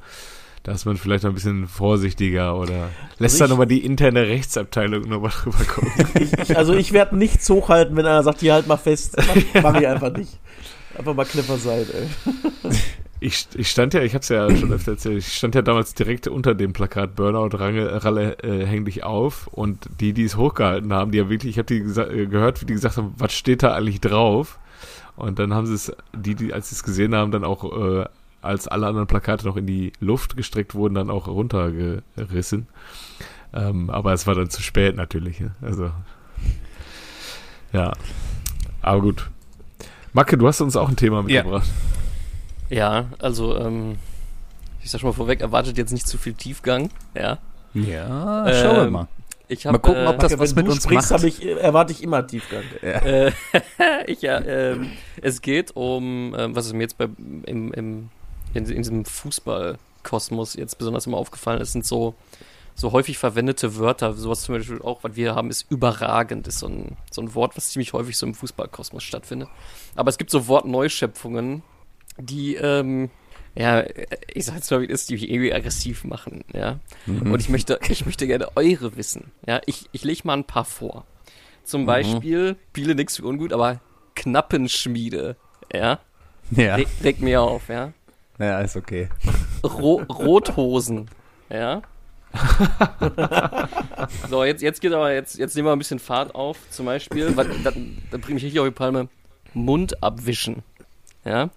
[0.64, 3.84] Da ist man vielleicht noch ein bisschen vorsichtiger oder lässt Also da ich- nochmal die
[3.84, 5.92] interne Rechtsabteilung nochmal drüber gucken.
[6.20, 9.18] Ich, also ich werde nichts hochhalten, wenn einer sagt, hier halt mal fest.
[9.54, 10.38] Mach, mach ich einfach nicht.
[10.98, 12.72] Einfach mal Knipper sein, ey.
[13.24, 15.94] Ich, ich stand ja, ich habe es ja schon öfter erzählt, ich stand ja damals
[15.94, 20.38] direkt unter dem Plakat Burnout Range, Ralle äh, häng dich auf und die, die es
[20.38, 23.32] hochgehalten haben, die ja wirklich, ich habe die äh, gehört, wie die gesagt haben, was
[23.34, 24.58] steht da eigentlich drauf?
[25.18, 27.64] Und dann haben sie es, die, die, als sie es gesehen haben, dann auch,
[28.02, 28.06] äh,
[28.42, 32.68] als alle anderen Plakate noch in die Luft gestreckt wurden, dann auch runtergerissen.
[33.54, 35.40] Ähm, aber es war dann zu spät natürlich.
[35.40, 35.52] ne?
[35.62, 35.92] Also,
[37.74, 37.94] ja.
[38.82, 39.30] Aber gut.
[40.14, 41.44] Macke, du hast uns auch ein Thema Ja.
[41.44, 41.70] mitgebracht.
[42.70, 43.96] Ja, also, ähm,
[44.84, 46.90] ich sag schon mal vorweg, erwartet jetzt nicht zu viel Tiefgang.
[47.14, 47.38] Ja.
[47.74, 49.08] Ja, Ähm, schauen wir mal.
[49.48, 51.24] Ich hab, Mal gucken, ob äh, das was mit uns sprichst, macht.
[51.26, 52.64] ich, erwarte ich immer Tiefgang.
[52.82, 53.32] Äh,
[54.08, 54.88] ich, ja, ähm,
[55.22, 57.10] es geht um, ähm, was ist mir jetzt bei,
[57.46, 58.10] im, im,
[58.54, 62.16] in, in diesem Fußballkosmos jetzt besonders immer aufgefallen ist, sind so,
[62.76, 64.14] so häufig verwendete Wörter.
[64.14, 67.56] Sowas zum Beispiel auch, was wir haben, ist überragend, ist so ein, so ein Wort,
[67.58, 69.50] was ziemlich häufig so im Fußballkosmos stattfindet.
[69.96, 71.64] Aber es gibt so Wortneuschöpfungen,
[72.18, 73.10] die, ähm,
[73.56, 73.84] ja,
[74.34, 76.80] ich sag jetzt mal, wie das, die mich irgendwie aggressiv machen, ja.
[77.06, 77.34] Mhm.
[77.34, 79.32] Und ich möchte, ich möchte gerne eure wissen.
[79.46, 81.06] Ja, ich, ich lege mal ein paar vor.
[81.64, 83.80] Zum Beispiel, Biele nix für ungut, aber
[84.16, 85.36] Knappenschmiede.
[85.74, 86.00] Ja,
[86.52, 87.94] ja, Re regt mir auf, ja.
[88.42, 89.10] Ja, ist okay.
[89.64, 91.10] Ro Rothosen.
[91.50, 91.82] Ja.
[94.30, 96.58] so, jetzt, jetzt geht aber, jetzt, jetzt nehmen wir ein bisschen Fahrt auf.
[96.70, 97.72] Zum Beispiel, was, da,
[98.12, 99.10] da bringe ich richtig auf die Palme.
[99.54, 100.64] Mund abwischen.
[101.26, 101.50] Ja.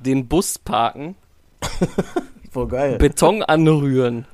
[0.00, 1.16] Den Bus parken.
[2.50, 2.98] Voll geil.
[2.98, 4.26] Beton anrühren.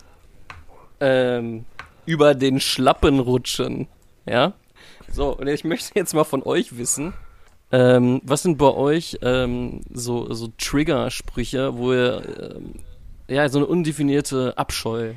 [1.00, 1.64] Ähm,
[2.06, 3.86] über den Schlappen rutschen.
[4.26, 4.54] Ja.
[5.10, 7.14] So, und ich möchte jetzt mal von euch wissen,
[7.70, 12.22] ähm, was sind bei euch ähm, so, so Trigger-Sprüche, wo ihr
[12.56, 12.74] ähm,
[13.28, 15.12] ja so eine undefinierte Abscheu.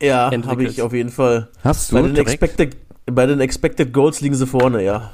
[0.00, 1.48] ja, habe ich auf jeden Fall.
[1.64, 2.42] Hast Bei du den, direkt?
[2.42, 5.12] expected, bei den Expected Goals liegen sie vorne, ja.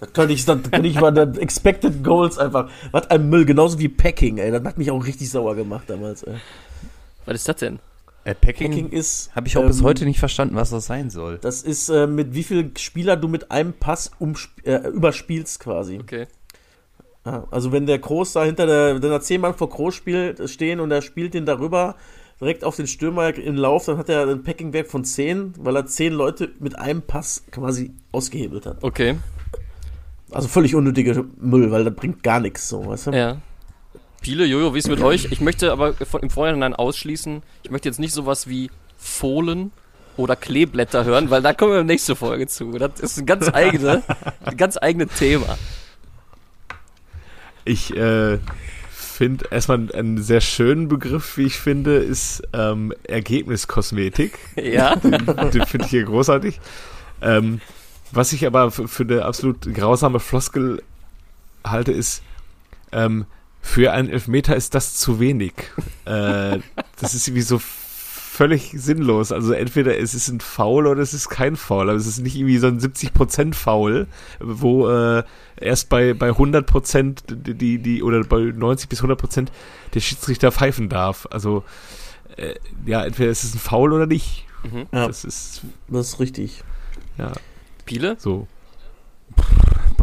[0.00, 2.68] Das könnte ich, das könnte ich bei den Expected Goals einfach.
[2.90, 4.50] Was ein Müll, genauso wie Packing, ey.
[4.50, 6.34] Das hat mich auch richtig sauer gemacht damals, ey.
[7.24, 7.78] Was ist das denn?
[8.26, 9.30] Äh, Packing, Packing ist.
[9.36, 11.38] habe ich auch bis ähm, heute nicht verstanden, was das sein soll.
[11.38, 14.10] Das ist, äh, mit wie viel Spieler du mit einem Pass
[14.64, 16.00] äh, überspielst quasi.
[16.00, 16.26] Okay.
[17.24, 20.50] Ja, also wenn der Groß da hinter der, wenn da zehn Mann vor Groß spielt,
[20.50, 21.94] stehen und er spielt den darüber
[22.40, 25.86] direkt auf den Stürmer im Lauf, dann hat er einen Packing-Wert von 10, weil er
[25.86, 28.82] 10 Leute mit einem Pass quasi ausgehebelt hat.
[28.82, 29.18] Okay.
[30.32, 33.10] Also völlig unnötiger Müll, weil das bringt gar nichts so, weißt du?
[33.12, 33.40] Ja.
[34.20, 35.28] Piele, Jojo, wie ist mit euch?
[35.30, 39.70] Ich möchte aber von- im Vorhinein ausschließen, ich möchte jetzt nicht sowas wie Fohlen
[40.16, 42.72] oder Kleeblätter hören, weil da kommen wir in der nächsten Folge zu.
[42.72, 44.02] Das ist ein ganz eigene,
[44.44, 45.58] ein ganz eigenes Thema.
[47.64, 48.38] Ich äh,
[48.90, 54.38] finde erstmal einen sehr schönen Begriff, wie ich finde, ist ähm, Ergebniskosmetik.
[54.56, 54.96] Ja.
[54.96, 56.60] Den finde ich hier großartig.
[57.22, 57.60] Ähm,
[58.12, 60.82] was ich aber für, für eine absolut grausame Floskel
[61.64, 62.22] halte, ist,
[62.92, 63.26] ähm,
[63.66, 65.52] für einen Elfmeter ist das zu wenig.
[66.04, 66.58] äh,
[67.00, 69.32] das ist wie so völlig sinnlos.
[69.32, 71.90] Also entweder es ist ein Foul oder es ist kein Foul.
[71.90, 74.06] Aber es ist nicht irgendwie so ein 70% Foul,
[74.38, 75.24] wo äh,
[75.56, 79.48] erst bei, bei 100% die, die, oder bei 90 bis 100%
[79.94, 81.26] der Schiedsrichter pfeifen darf.
[81.30, 81.64] Also,
[82.36, 82.54] äh,
[82.86, 84.44] ja, entweder es ist ein Foul oder nicht.
[84.62, 84.86] Mhm.
[84.92, 86.62] Ja, Das ist, das ist richtig.
[87.18, 87.32] ja,
[87.84, 88.16] Piele?
[88.18, 88.46] so.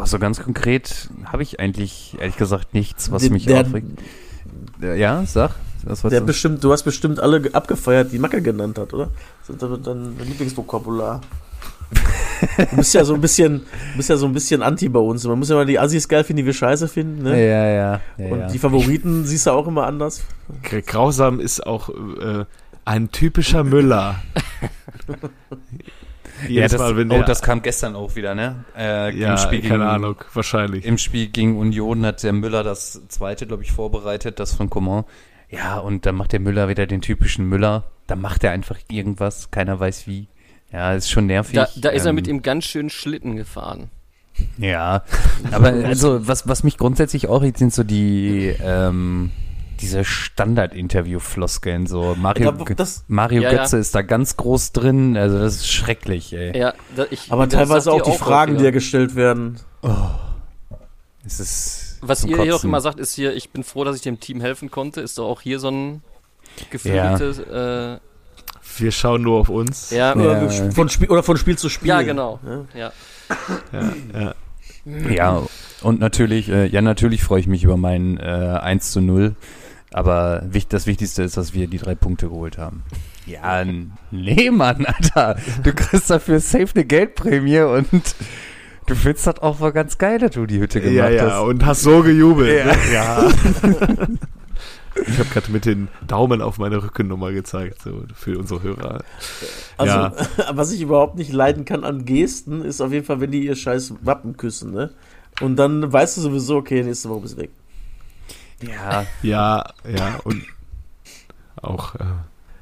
[0.03, 3.87] Boah, so ganz konkret habe ich eigentlich, ehrlich gesagt, nichts, was Der- mich der- aufregt.
[4.81, 5.51] Äh, Ja, sag.
[5.85, 6.25] Was Der du?
[6.25, 9.11] bestimmt, du hast bestimmt alle ge- abgefeiert, die Macke genannt hat, oder?
[9.47, 11.21] Das ist dein Lieblingsvokabular.
[12.69, 13.59] Du bist ja so ein bisschen,
[13.91, 15.23] du bist ja so ein bisschen anti bei uns.
[15.25, 17.31] Man muss ja mal die Assis geil finden, die wir scheiße finden, ne?
[17.41, 18.31] Ja, ja, ja.
[18.33, 18.47] Und ja.
[18.47, 20.21] die Favoriten siehst du auch immer anders.
[20.85, 22.43] Grausam ist auch äh,
[22.83, 24.15] ein typischer Müller.
[26.49, 28.63] ja, das, Mal, wenn oh, der, das kam gestern auch wieder, ne?
[28.77, 30.85] Äh, ja, im Spiel keine gegen, Ahnung, wahrscheinlich.
[30.85, 35.05] Im Spiel gegen Union hat der Müller das zweite, glaube ich, vorbereitet, das von Coman.
[35.49, 37.83] Ja, und dann macht der Müller wieder den typischen Müller.
[38.07, 40.27] Da macht er einfach irgendwas, keiner weiß wie.
[40.71, 41.53] Ja, ist schon nervig.
[41.53, 43.89] Da, da ist er Ähm, mit ihm ganz schön Schlitten gefahren.
[44.57, 45.03] Ja,
[45.51, 49.31] aber also was, was mich grundsätzlich auch regt, sind so die ähm,
[49.81, 51.87] diese Standard-Interview-Floskeln.
[51.87, 53.57] So Mario, Gö- das- Mario Ja, ja.
[53.59, 55.17] Götze ist da ganz groß drin.
[55.17, 56.57] Also das ist schrecklich, ey.
[56.57, 59.59] Ja, da, ich, Aber teilweise auch die Fragen, die ja gestellt werden.
[61.25, 62.69] Es ist Was ihr hier auch Kotzen.
[62.69, 65.27] immer sagt, ist hier, ich bin froh, dass ich dem Team helfen konnte, ist doch
[65.29, 66.01] auch hier so ein
[66.69, 67.97] geflügeltes, äh,
[68.77, 69.89] Wir schauen nur auf uns.
[69.91, 70.15] ja, Ja.
[70.15, 71.89] Oder, von Spiel, oder von Spiel zu Spiel.
[71.89, 72.65] ja, genau, Ja.
[72.79, 72.91] ja.
[73.71, 74.33] Ja, ja.
[75.09, 75.41] Ja,
[75.81, 78.23] und natürlich, äh, ja, natürlich freue ich mich über mein äh,
[78.61, 79.33] 1 zu 0.
[79.93, 82.83] Aber das Wichtigste ist, dass wir die drei Punkte geholt haben.
[83.25, 83.63] Ja,
[84.11, 85.37] nee, Mann, Alter.
[85.63, 87.87] Du kriegst dafür safe eine Geldprämie und
[88.87, 91.41] du findest das auch mal ganz geil, dass du die Hütte gemacht Ja, ja, hast.
[91.43, 92.65] und hast so gejubelt.
[92.65, 92.65] Ja.
[92.65, 92.77] ne?
[92.93, 94.07] ja.
[95.07, 99.03] Ich habe gerade mit den Daumen auf meine Rückennummer gezeigt, so für unsere Hörer.
[99.77, 100.13] Also, Ja.
[100.53, 103.55] was ich überhaupt nicht leiden kann an Gesten, ist auf jeden Fall, wenn die ihr
[103.55, 104.91] scheiß Wappen küssen, ne?
[105.41, 107.49] Und dann weißt du sowieso, okay, nächste Woche bist du weg.
[108.67, 110.43] Ja, Ja, ja, und
[111.61, 111.99] auch, äh,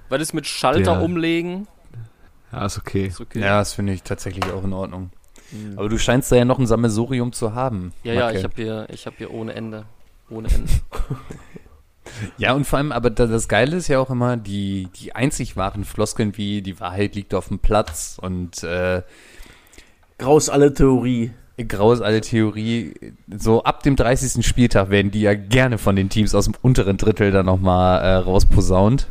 [0.09, 1.67] Weil das mit Schalter Der- umlegen,
[2.51, 3.07] ja, ist okay.
[3.07, 3.39] ist okay.
[3.39, 5.11] ja, das finde ich tatsächlich auch in Ordnung.
[5.75, 7.91] Aber du scheinst da ja noch ein Sammelsurium zu haben.
[8.03, 8.37] ja, ja, Macke.
[8.37, 9.85] ich habe hier, ich habe hier ohne Ende,
[10.29, 10.71] ohne Ende.
[12.37, 15.55] Ja, und vor allem, aber da- das Geile ist ja auch immer, die, die einzig
[15.55, 19.03] wahren Floskeln wie die Wahrheit liegt auf dem Platz und äh,
[20.17, 21.31] Graus alle Theorie.
[21.67, 22.93] Grau ist alle Theorie.
[23.36, 24.45] So ab dem 30.
[24.45, 28.15] Spieltag werden die ja gerne von den Teams aus dem unteren Drittel dann nochmal äh,
[28.15, 29.08] rausposaunt.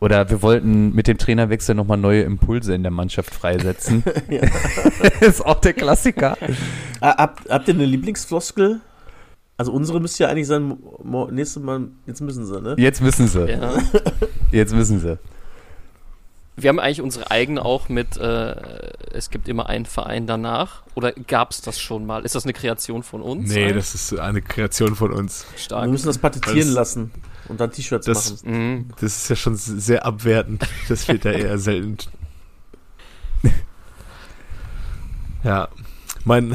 [0.00, 4.02] Oder wir wollten mit dem Trainerwechsel nochmal neue Impulse in der Mannschaft freisetzen.
[5.20, 6.38] Ist auch der Klassiker.
[7.00, 8.80] Ah, habt, habt ihr eine Lieblingsfloskel?
[9.58, 10.78] Also unsere müsste ja eigentlich sein,
[11.30, 12.76] nächstes Mal, jetzt müssen sie, ne?
[12.78, 13.46] Jetzt wissen sie.
[13.46, 13.74] Ja.
[14.50, 15.18] Jetzt wissen sie.
[16.62, 18.54] Wir haben eigentlich unsere eigene auch mit, äh,
[19.12, 20.82] es gibt immer einen Verein danach.
[20.94, 22.24] Oder gab es das schon mal?
[22.24, 23.50] Ist das eine Kreation von uns?
[23.52, 25.46] Nee, das ist eine Kreation von uns.
[25.56, 25.84] stark.
[25.84, 27.10] Wir müssen das patentieren Das- lassen
[27.48, 28.38] und dann T-Shirts machen.
[28.44, 28.88] Mhm.
[29.00, 30.66] Das ist ja schon sehr abwertend.
[30.88, 31.96] Das wird ja eher selten.
[35.42, 35.68] Ja,
[36.26, 36.54] mein,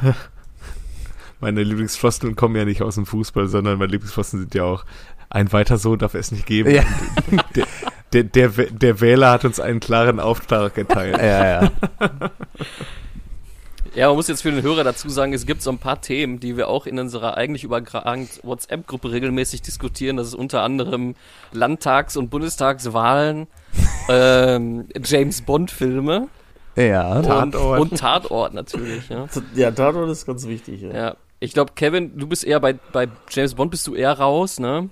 [1.40, 4.86] meine Lieblingsfloskeln kommen ja nicht aus dem Fußball, sondern meine Lieblingsfloskeln sind ja auch
[5.28, 6.70] ein weiter so darf es nicht geben.
[6.70, 6.82] Ja.
[7.54, 7.66] Der,
[8.12, 11.16] der, der, der Wähler hat uns einen klaren Auftrag erteilt.
[11.20, 11.70] Ja, ja.
[13.94, 16.38] Ja, man muss jetzt für den Hörer dazu sagen, es gibt so ein paar Themen,
[16.38, 20.18] die wir auch in unserer eigentlich überragend WhatsApp-Gruppe regelmäßig diskutieren.
[20.18, 21.14] Das ist unter anderem
[21.52, 23.46] Landtags- und Bundestagswahlen,
[24.10, 26.28] ähm, James Bond-Filme
[26.76, 27.16] Ja.
[27.20, 27.80] und, Tatort.
[27.80, 29.08] und Tatort natürlich.
[29.08, 30.82] Ja, Ja, Tatort ist ganz wichtig.
[30.82, 30.92] Ja.
[30.94, 31.16] ja.
[31.40, 34.90] Ich glaube, Kevin, du bist eher bei, bei James Bond bist du eher raus, ne?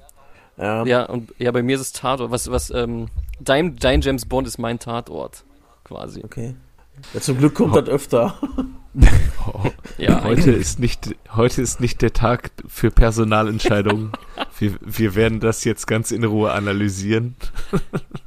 [0.57, 0.85] Ja.
[0.85, 2.31] Ja, und ja, bei mir ist es Tatort.
[2.31, 3.09] Was, was, ähm,
[3.41, 5.45] dein, dein James Bond ist mein Tatort,
[5.85, 6.23] quasi.
[6.25, 6.55] Okay.
[7.13, 8.39] Ja, zum Glück kommt das öfter.
[9.99, 14.13] Ja, Heute ist nicht, heute ist nicht der Tag für Personalentscheidungen.
[14.59, 17.35] Wir, wir werden das jetzt ganz in Ruhe analysieren.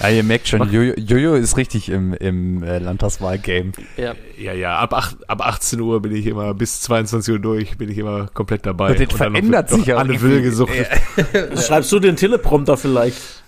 [0.00, 3.72] Ja, ihr merkt schon, Jojo, Jojo ist richtig im, im äh, Landtagswahlgame.
[3.96, 4.14] ja.
[4.38, 7.90] Ja, ja, ab, acht, ab 18 Uhr bin ich immer, bis 22 Uhr durch, bin
[7.90, 8.90] ich immer komplett dabei.
[8.92, 10.30] Und das dann noch- verändert noch sich auch Anne irgendwie.
[10.30, 10.72] Will gesucht.
[11.66, 13.42] Schreibst du den Teleprompter vielleicht?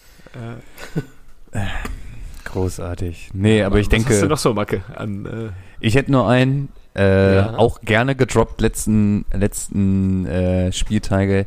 [2.44, 3.30] Großartig.
[3.32, 4.82] Nee, aber ich Was hast du denke, noch so, Macke?
[4.96, 7.56] An, äh, ich hätte nur einen, äh, Ja.
[7.56, 11.46] auch gerne gedroppt letzten, letzten äh, Spieltage.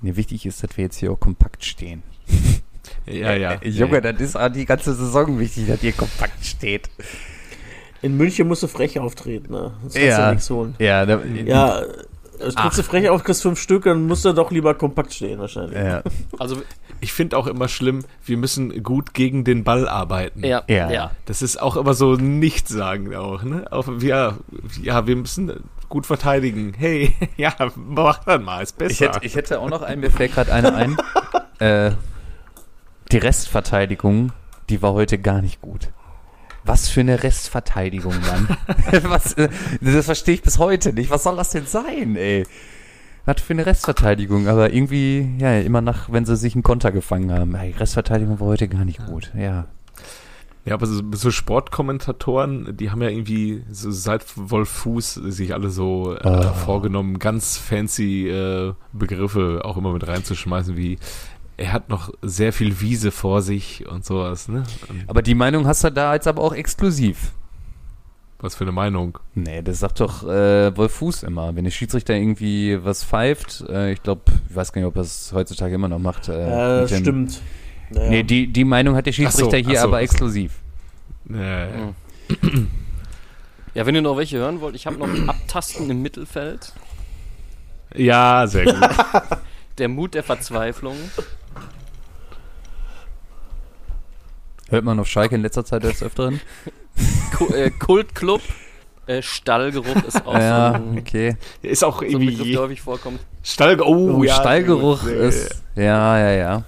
[0.00, 2.02] Nee, wichtig ist, dass wir jetzt hier auch kompakt stehen.
[3.06, 3.52] ja, ja.
[3.54, 6.88] Äh, Junge, das ist auch die ganze Saison wichtig, dass ihr kompakt steht.
[8.00, 9.72] In München musst du frech auftreten, ne?
[9.82, 10.18] Sonst kannst du Ja.
[10.18, 10.74] ja nichts holen.
[10.78, 11.82] Ja, da, Ja,
[12.38, 15.38] Das kriegst du frech auf, kriegst fünf Stück, dann musst du doch lieber kompakt stehen
[15.38, 15.78] wahrscheinlich.
[15.78, 16.02] Ja.
[16.38, 16.62] Also,
[17.00, 20.44] Ich finde auch immer schlimm, wir müssen gut gegen den Ball arbeiten.
[20.44, 20.90] ja, Ja.
[20.90, 21.10] ja.
[21.26, 23.64] Das ist auch immer so nichtssagend auch, ne?
[23.70, 24.38] Auf, ja,
[24.82, 25.52] ja, wir müssen
[25.88, 26.72] gut verteidigen.
[26.76, 28.90] Hey, ja, mach dann mal, ist besser.
[28.92, 30.96] Ich hätte, ich hätte auch noch einen, mir fällt gerade einer ein.
[31.60, 31.92] äh,
[33.12, 34.32] die Restverteidigung,
[34.70, 35.90] die war heute gar nicht gut.
[36.64, 38.56] Was für eine Restverteidigung, Mann.
[39.02, 39.48] Was, äh,
[39.80, 41.10] das verstehe ich bis heute nicht.
[41.10, 42.46] Was soll das denn sein, ey?
[43.24, 47.32] Was für eine Restverteidigung, aber irgendwie, ja, immer nach, wenn sie sich einen Konter gefangen
[47.32, 47.54] haben.
[47.54, 49.66] Ey, Restverteidigung war heute gar nicht gut, ja.
[50.64, 55.70] Ja, aber so, so Sportkommentatoren, die haben ja irgendwie so seit Wolf Fuß sich alle
[55.70, 56.52] so äh, Ah.
[56.52, 60.98] vorgenommen, ganz fancy äh, Begriffe auch immer mit reinzuschmeißen, wie
[61.62, 64.64] er hat noch sehr viel Wiese vor sich und sowas, ne?
[65.06, 67.32] Aber die Meinung hast du da jetzt aber auch exklusiv.
[68.40, 69.18] was für eine Meinung.
[69.34, 71.54] Nee, das sagt doch äh, Wolf Fuß immer.
[71.54, 75.02] Wenn der Schiedsrichter irgendwie was pfeift, äh, ich glaube, ich weiß gar nicht, ob er
[75.02, 76.28] es heutzutage immer noch macht.
[76.28, 77.40] Äh, Ja, das dem- stimmt.
[77.90, 78.08] Naja.
[78.10, 80.02] Nee, die, die Meinung hat der Schiedsrichter so, hier so, aber so.
[80.02, 80.52] exklusiv.
[81.32, 81.66] Äh,
[82.40, 82.68] Mhm.
[83.74, 86.72] Ja, wenn ihr noch welche hören wollt, ich habe noch Abtasten im Mittelfeld.
[87.94, 88.74] Ja, sehr gut.
[89.78, 90.96] Der Mut der Verzweiflung.
[94.72, 96.40] Hört man auf Schalke in letzter Zeit des Öfteren?
[97.54, 98.40] Äh, Kultclub.
[99.06, 101.36] Äh, Stallgeruch ist auch ja, so, ein, okay.
[101.60, 103.20] Ist auch so ein Begriff, irgendwie der häufig vorkommt.
[103.42, 105.62] Stall, oh, Oh, ja, Stallgeruch sehr ist.
[105.74, 106.64] Ja, ja, ja.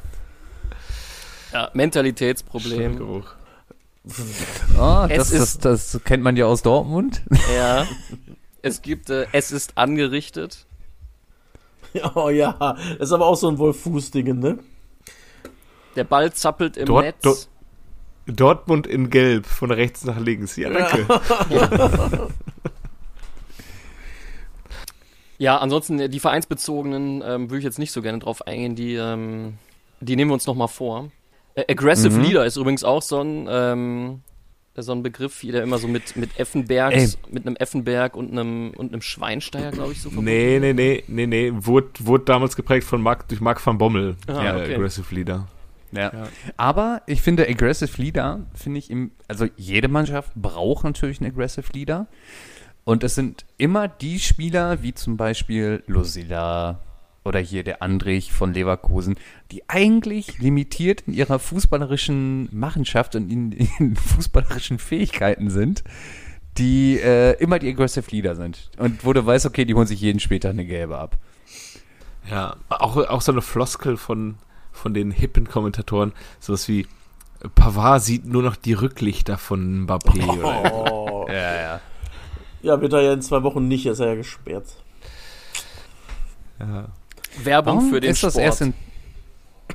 [1.52, 1.70] Ja.
[1.72, 2.94] Mentalitätsproblem.
[2.94, 3.34] Stallgeruch.
[4.76, 7.22] Oh, das, das, ist- das kennt man ja aus Dortmund.
[7.56, 7.86] Ja.
[8.60, 10.66] Es gibt, äh, es ist angerichtet.
[12.16, 12.52] Oh ja,
[12.98, 14.58] das ist aber auch so ein Wolf-Fuß-Ding, ne?
[15.94, 17.16] Der Ball zappelt im Dort- Netz.
[17.22, 17.48] dort-
[18.26, 20.56] Dortmund in Gelb, von rechts nach links.
[20.56, 21.06] Ja, danke.
[25.38, 28.76] Ja, ansonsten äh, die vereinsbezogenen ähm, würde ich jetzt nicht so gerne drauf eingehen.
[28.76, 29.54] Die, ähm,
[30.00, 31.10] die nehmen wir uns nochmal vor.
[31.54, 32.22] Äh, Aggressive Mhm.
[32.24, 34.20] Leader ist übrigens auch so ein, ähm,
[34.76, 38.92] so ein Begriff, der immer so mit, mit Effenbergs, mit einem Effenberg und einem, und
[38.92, 41.52] einem Schweinsteiger, glaube ich, so verbunden Nee, nee, nee, nee, nee.
[41.54, 44.74] Wurde, wurde damals geprägt von Mark, durch Mark van Bommel, Ah, der okay.
[44.74, 45.46] Aggressive Leader.
[45.94, 46.12] Ja.
[46.12, 46.28] Ja.
[46.57, 51.72] Aber ich finde Aggressive Leader, finde ich im, also jede Mannschaft braucht natürlich einen Aggressive
[51.72, 52.07] Leader.
[52.85, 56.80] Und es sind immer die Spieler, wie zum Beispiel Lucilla
[57.24, 59.16] oder hier der Andrich von Leverkusen,
[59.50, 65.83] die eigentlich limitiert in ihrer fußballerischen Machenschaft und in, in fußballerischen Fähigkeiten sind,
[66.59, 68.70] die äh, immer die Aggressive Leader sind.
[68.76, 71.16] Und wo du weißt, okay, die holen sich jeden später eine gelbe ab.
[72.30, 74.37] Ja, auch, auch so eine Floskel von,
[74.74, 76.87] von den hippen Kommentatoren, sowas wie
[77.54, 80.28] Pavard sieht nur noch die Rücklichter von Mbappé.
[80.28, 81.26] Oder, Oh.
[81.32, 81.80] Ja, ja.
[82.62, 84.66] Ja, wird er ja in zwei Wochen nicht, ist er ja gesperrt.
[86.60, 86.88] ja.
[87.42, 88.44] Werbung Warum für den ist das Sport.
[88.44, 88.74] erst in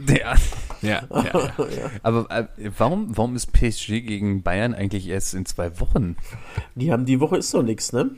[0.08, 0.36] ja,
[0.82, 1.24] Ja, ja,
[1.58, 1.92] ja.
[2.04, 6.16] Aber äh, warum, warum ist PSG gegen Bayern eigentlich erst in zwei Wochen?
[6.76, 8.12] Die haben die Woche ist doch nichts, ne?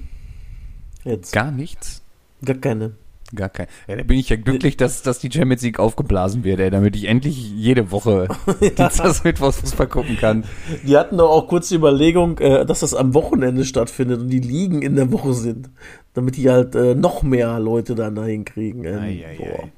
[1.04, 1.34] Jetzt.
[1.34, 2.04] Gar nichts?
[2.46, 2.96] Gar keine.
[3.36, 3.67] Gar kein.
[3.88, 6.96] Ja, da bin ich ja glücklich, dass, dass die Champions League aufgeblasen wird, ey, damit
[6.96, 8.28] ich endlich jede Woche
[8.78, 10.44] Dienstags Mittwochs Fußball gucken kann.
[10.86, 14.39] Die hatten doch auch kurz die Überlegung, äh, dass das am Wochenende stattfindet und die
[14.39, 15.70] Ligen in der Woche sind.
[16.13, 18.84] Damit die halt äh, noch mehr Leute dann dahin kriegen.
[18.84, 19.70] Ähm, Ei, ei, boah.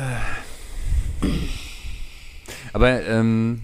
[0.00, 1.28] ei.
[2.72, 3.62] Aber ähm,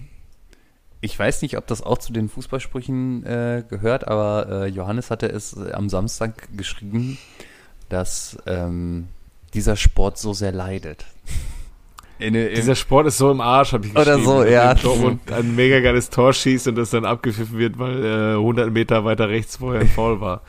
[1.01, 5.27] ich weiß nicht, ob das auch zu den Fußballsprüchen äh, gehört, aber äh, Johannes hatte
[5.27, 7.17] es äh, am Samstag geschrieben,
[7.89, 9.07] dass ähm,
[9.53, 11.05] dieser Sport so sehr leidet.
[12.19, 14.25] In, in, Dieser Sport ist so im Arsch, habe ich Oder geschrieben.
[14.25, 14.73] so, dass ja.
[14.73, 19.05] Dortmund ein mega geiles Tor schießt und das dann abgepfiffen wird, weil äh, 100 Meter
[19.05, 20.41] weiter rechts vorher ein Foul war.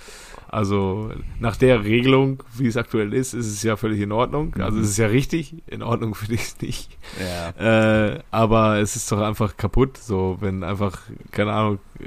[0.48, 4.54] Also nach der Regelung, wie es aktuell ist, ist es ja völlig in Ordnung.
[4.60, 5.54] Also es ist ja richtig.
[5.66, 6.98] In Ordnung finde ich es nicht.
[7.20, 8.08] ja.
[8.14, 10.98] Äh, aber es ist doch einfach kaputt, so wenn einfach,
[11.30, 12.06] keine Ahnung, äh,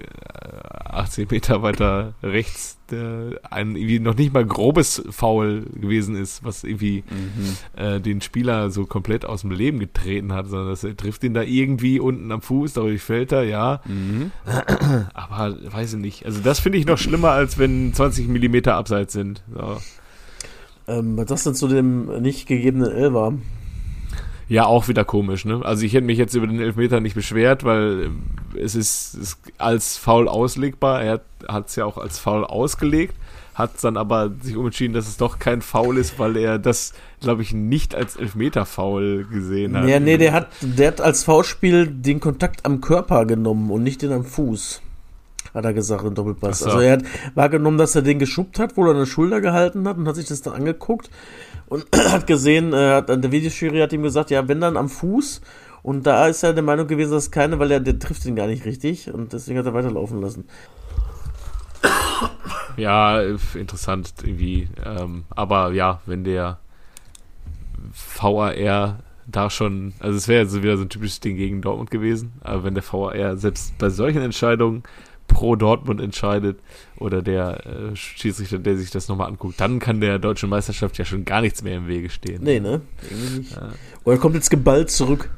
[0.90, 6.66] 80 Meter weiter rechts der, ein irgendwie noch nicht mal grobes Foul gewesen ist, was
[6.66, 7.82] irgendwie Mhm.
[7.82, 11.34] äh, den Spieler so komplett aus dem Leben getreten hat, sondern das er trifft ihn
[11.34, 13.82] da irgendwie unten am Fuß, dadurch fällt er, ja.
[13.86, 14.32] Mhm.
[15.14, 16.26] Aber weiß ich nicht.
[16.26, 19.44] Also das finde ich noch schlimmer, als wenn 20 Millimeter abseits sind.
[19.54, 19.78] So.
[20.88, 23.34] Ähm, was das denn zu dem nicht gegebenen Elfer?
[24.52, 25.62] Ja, auch wieder komisch, ne?
[25.64, 28.10] Also ich hätte mich jetzt über den Elfmeter nicht beschwert, weil
[28.54, 31.02] äh, es ist, ist als Foul auslegbar.
[31.02, 33.16] Er hat es ja auch als Foul ausgelegt,
[33.54, 37.44] hat dann aber sich umentschieden, dass es doch kein Foul ist, weil er das, glaube
[37.44, 39.88] ich, nicht als Elfmeter-Foul gesehen hat.
[39.88, 44.02] Ja, nee, der hat, der hat als V-Spiel den Kontakt am Körper genommen und nicht
[44.02, 44.82] den am Fuß.
[45.54, 46.60] Hat er gesagt im Doppelpass.
[46.60, 46.66] So.
[46.68, 47.04] Also er hat
[47.36, 50.28] wahrgenommen, dass er den geschubbt hat, wo er eine Schulter gehalten hat und hat sich
[50.28, 51.10] das dann angeguckt
[51.68, 55.42] und hat gesehen, äh, hat, der Videojury hat ihm gesagt, ja, wenn dann am Fuß
[55.84, 58.48] und da ist er der Meinung gewesen, dass keine, weil er der trifft ihn gar
[58.48, 60.46] nicht richtig und deswegen hat er weiterlaufen lassen.
[62.78, 64.70] Ja, interessant irgendwie.
[64.84, 66.58] Ähm, aber ja, wenn der
[68.16, 72.34] VAR da schon, also es wäre jetzt wieder so ein typisches Ding gegen Dortmund gewesen,
[72.42, 74.84] aber wenn der VAR selbst bei solchen Entscheidungen
[75.32, 76.60] pro Dortmund entscheidet
[76.98, 81.06] oder der äh, Schiedsrichter, der sich das nochmal anguckt, dann kann der deutschen Meisterschaft ja
[81.06, 82.44] schon gar nichts mehr im Wege stehen.
[82.44, 82.82] Nee, ne?
[83.38, 83.58] Nicht.
[84.04, 85.30] Oder kommt jetzt geballt zurück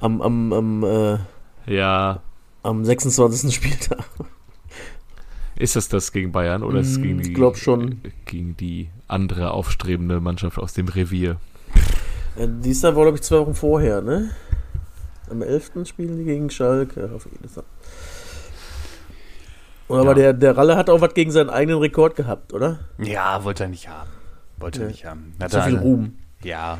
[0.00, 1.18] am, am, am, äh,
[1.66, 2.22] Ja,
[2.62, 3.52] am 26.
[3.54, 4.04] Spieltag.
[5.56, 8.00] ist das das gegen Bayern oder ist es Mm, gegen die, glaub schon.
[8.26, 11.36] gegen die andere aufstrebende Mannschaft aus dem Revier?
[12.36, 14.30] Äh, dies war, glaube ich, zwei Wochen vorher, ne?
[15.30, 15.72] Am 11.
[15.86, 17.10] spielen die gegen Schalke.
[17.14, 17.64] Auf jeden Fall.
[19.92, 20.14] Und aber Ja.
[20.14, 22.78] der, der Ralle hat auch was gegen seinen eigenen Rekord gehabt, oder?
[22.98, 24.08] Ja, wollte er nicht haben.
[24.58, 24.92] Wollte er Nee.
[24.92, 25.34] nicht haben.
[25.40, 26.16] Hat So er viel alle- Ruhm.
[26.42, 26.78] Ja.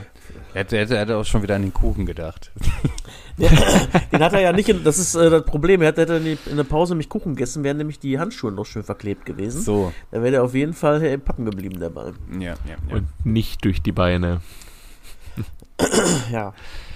[0.54, 2.50] Er hätte, er hätte, er hätte auch schon wieder an den Kuchen gedacht.
[3.38, 6.38] Den hat er ja nicht, in, das ist äh, das Problem, er hätte in, die,
[6.50, 9.60] in der Pause nämlich Kuchen gegessen, wären nämlich die Handschuhe noch schön verklebt gewesen.
[9.62, 9.92] So.
[10.10, 12.12] Da wäre der auf jeden Fall äh, packen geblieben, der Ball.
[12.32, 12.54] Ja, ja,
[12.88, 12.96] ja.
[12.96, 14.40] Und nicht durch die Beine.
[16.30, 16.54] Ja.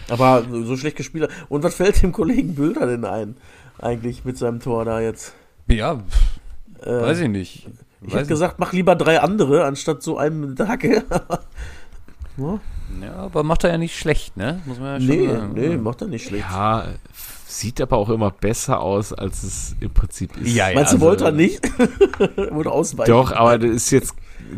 [0.09, 1.31] Aber so, so schlecht gespielt.
[1.49, 3.37] Und was fällt dem Kollegen Bülter denn ein?
[3.79, 5.35] Eigentlich mit seinem Tor da jetzt?
[5.69, 6.01] Ja,
[6.83, 7.69] Äh, weiß ich nicht.
[8.07, 11.05] Ich hätte gesagt, mach lieber drei andere, anstatt so der Hacke.
[12.37, 12.61] ja,
[13.03, 14.61] Ja, aber macht er ja nicht schlecht, ne?
[14.65, 15.53] Muss man ja schon nee, sagen.
[15.55, 16.45] nee, macht er nicht schlecht.
[16.49, 16.85] Ja,
[17.47, 20.55] sieht aber auch immer besser aus, als es im Prinzip ist.
[20.55, 20.75] Ja, ja.
[20.77, 21.61] Meinst du, also- wollte er nicht?
[22.53, 23.11] Wurde ausweichen.
[23.11, 24.15] Doch, aber das ist jetzt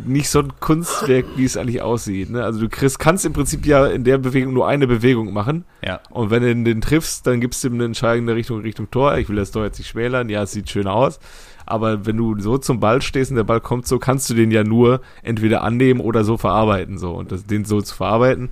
[0.06, 2.30] nicht so ein Kunstwerk, wie es eigentlich aussieht.
[2.30, 2.42] Ne?
[2.42, 5.64] Also du kriegst, kannst im Prinzip ja in der Bewegung nur eine Bewegung machen.
[5.84, 6.00] Ja.
[6.10, 9.16] Und wenn du den triffst, dann gibst du ihm eine entscheidende Richtung Richtung Tor.
[9.18, 10.28] Ich will das Tor jetzt nicht schmälern.
[10.28, 11.18] Ja, es sieht schön aus.
[11.66, 14.50] Aber wenn du so zum Ball stehst und der Ball kommt so, kannst du den
[14.50, 16.96] ja nur entweder annehmen oder so verarbeiten.
[16.96, 17.12] So.
[17.12, 18.50] Und das, den so zu verarbeiten,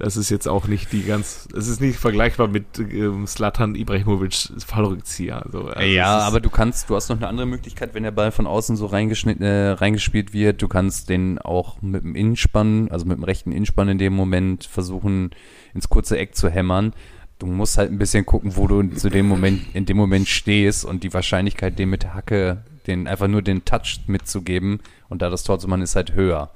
[0.00, 4.48] das ist jetzt auch nicht die ganz, es ist nicht vergleichbar mit ähm, Slatan Ibrahimovic
[4.66, 5.44] Fallrückzieher.
[5.52, 5.66] So.
[5.66, 8.46] Also ja, aber du kannst, du hast noch eine andere Möglichkeit, wenn der Ball von
[8.46, 10.62] außen so reingeschnitten, äh, reingespielt wird.
[10.62, 14.64] Du kannst den auch mit dem Innspann, also mit dem rechten Innspann in dem Moment
[14.64, 15.30] versuchen,
[15.74, 16.94] ins kurze Eck zu hämmern.
[17.38, 20.84] Du musst halt ein bisschen gucken, wo du zu dem Moment, in dem Moment stehst
[20.84, 25.28] und die Wahrscheinlichkeit, dem mit der Hacke, den einfach nur den Touch mitzugeben und da
[25.28, 26.50] das Tor zu machen, ist halt höher.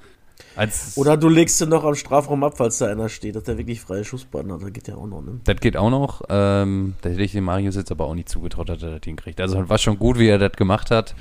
[0.57, 3.59] Als, Oder du legst ihn noch am Strafraum ab, falls da einer steht, dass der
[3.59, 4.63] wirklich freie Schussbahn hat.
[4.63, 5.41] Das geht ja auch noch, ne?
[5.45, 6.23] Das geht auch noch.
[6.29, 9.41] Ähm, da hätte ich dem Marius jetzt aber auch nicht zugetraut, dass er das hinkriegt.
[9.41, 11.15] Also war schon gut, wie er das gemacht hat.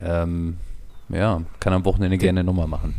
[0.00, 0.56] Ähm,
[1.08, 2.94] ja, kann am Wochenende gerne nochmal machen.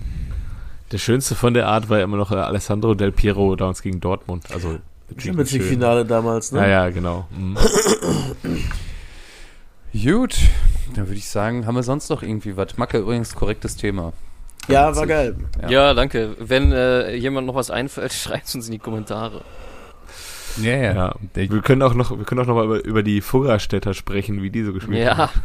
[0.92, 4.46] Der schönste von der Art war immer noch Alessandro Del Piero damals gegen Dortmund.
[4.54, 4.78] Also
[5.18, 6.60] Champions League Finale damals, ne?
[6.62, 7.28] Ja, ja, genau.
[7.38, 7.58] Mhm.
[9.94, 10.38] Gut,
[10.94, 12.78] dann würde ich sagen, haben wir sonst noch irgendwie was?
[12.78, 14.14] Macke übrigens korrektes Thema.
[14.68, 15.36] Ja, war geil.
[15.62, 15.70] Ja.
[15.70, 16.36] Ja, danke.
[16.40, 19.44] Wenn äh, jemand noch was einfällt, schreibt uns in die Kommentare.
[20.58, 20.94] Ja, ja.
[20.94, 21.16] Ja.
[21.34, 24.50] Wir können auch noch, wir können auch noch mal über, über die Fuggerstädter sprechen, wie
[24.50, 25.42] die so gespielt Ja, haben.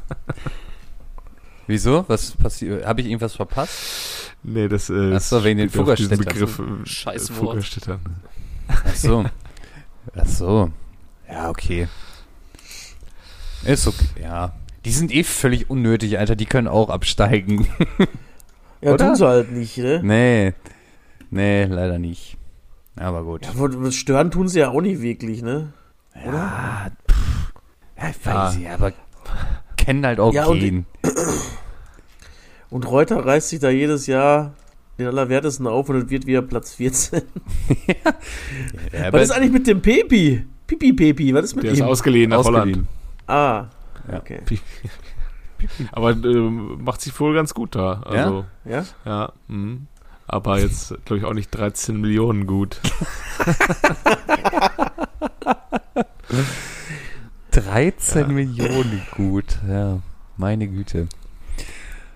[1.67, 2.05] Wieso?
[2.07, 2.85] Was passiert?
[2.85, 4.33] Habe ich irgendwas verpasst?
[4.43, 6.19] Nee, das äh, Ach so, wegen den Fuggerstädtern.
[6.19, 7.49] Begriff äh, Scheiß äh, Wort.
[7.49, 7.99] Fuggerstädtern.
[8.67, 9.25] Ach so.
[10.15, 10.71] Ach so.
[11.29, 11.87] Ja, okay.
[13.63, 14.05] Ist okay.
[14.21, 14.53] Ja.
[14.85, 16.35] Die sind eh völlig unnötig, Alter.
[16.35, 17.67] Die können auch absteigen.
[18.79, 19.07] Ja, Oder?
[19.07, 20.01] tun sie halt nicht, ne?
[20.03, 20.53] nee.
[21.31, 22.37] Nee, leider nicht.
[22.95, 23.47] Aber gut.
[23.47, 25.73] Ja, stören tun sie ja auch nicht wirklich, ne?
[26.23, 27.53] Ja, pff,
[27.97, 28.51] ja, ich weiß Ja.
[28.53, 28.93] nicht, aber
[29.77, 30.85] kennen halt auch Ja, und- gehen.
[32.69, 34.53] Und Reuter reißt sich da jedes Jahr
[34.99, 37.21] den Allerwertesten auf und es wird wieder Platz 14.
[38.93, 40.45] Ja, Was ist eigentlich mit dem Pepi?
[40.67, 41.85] Pipi Pepi, was ist mit Der ist ihm?
[41.85, 42.87] ausgeliehen nach ausgeliehen.
[43.25, 43.65] ah,
[44.11, 44.17] Ja.
[44.19, 44.41] okay.
[45.91, 48.01] Aber ähm, macht sich wohl ganz gut da.
[48.01, 48.85] Also, Ja?
[49.05, 49.33] ja.
[49.47, 49.87] mhm.
[50.27, 52.81] Aber jetzt, glaube ich, auch nicht 13 Millionen gut.
[57.51, 59.57] 13 Millionen gut.
[59.67, 59.99] Ja,
[60.35, 61.07] meine Güte.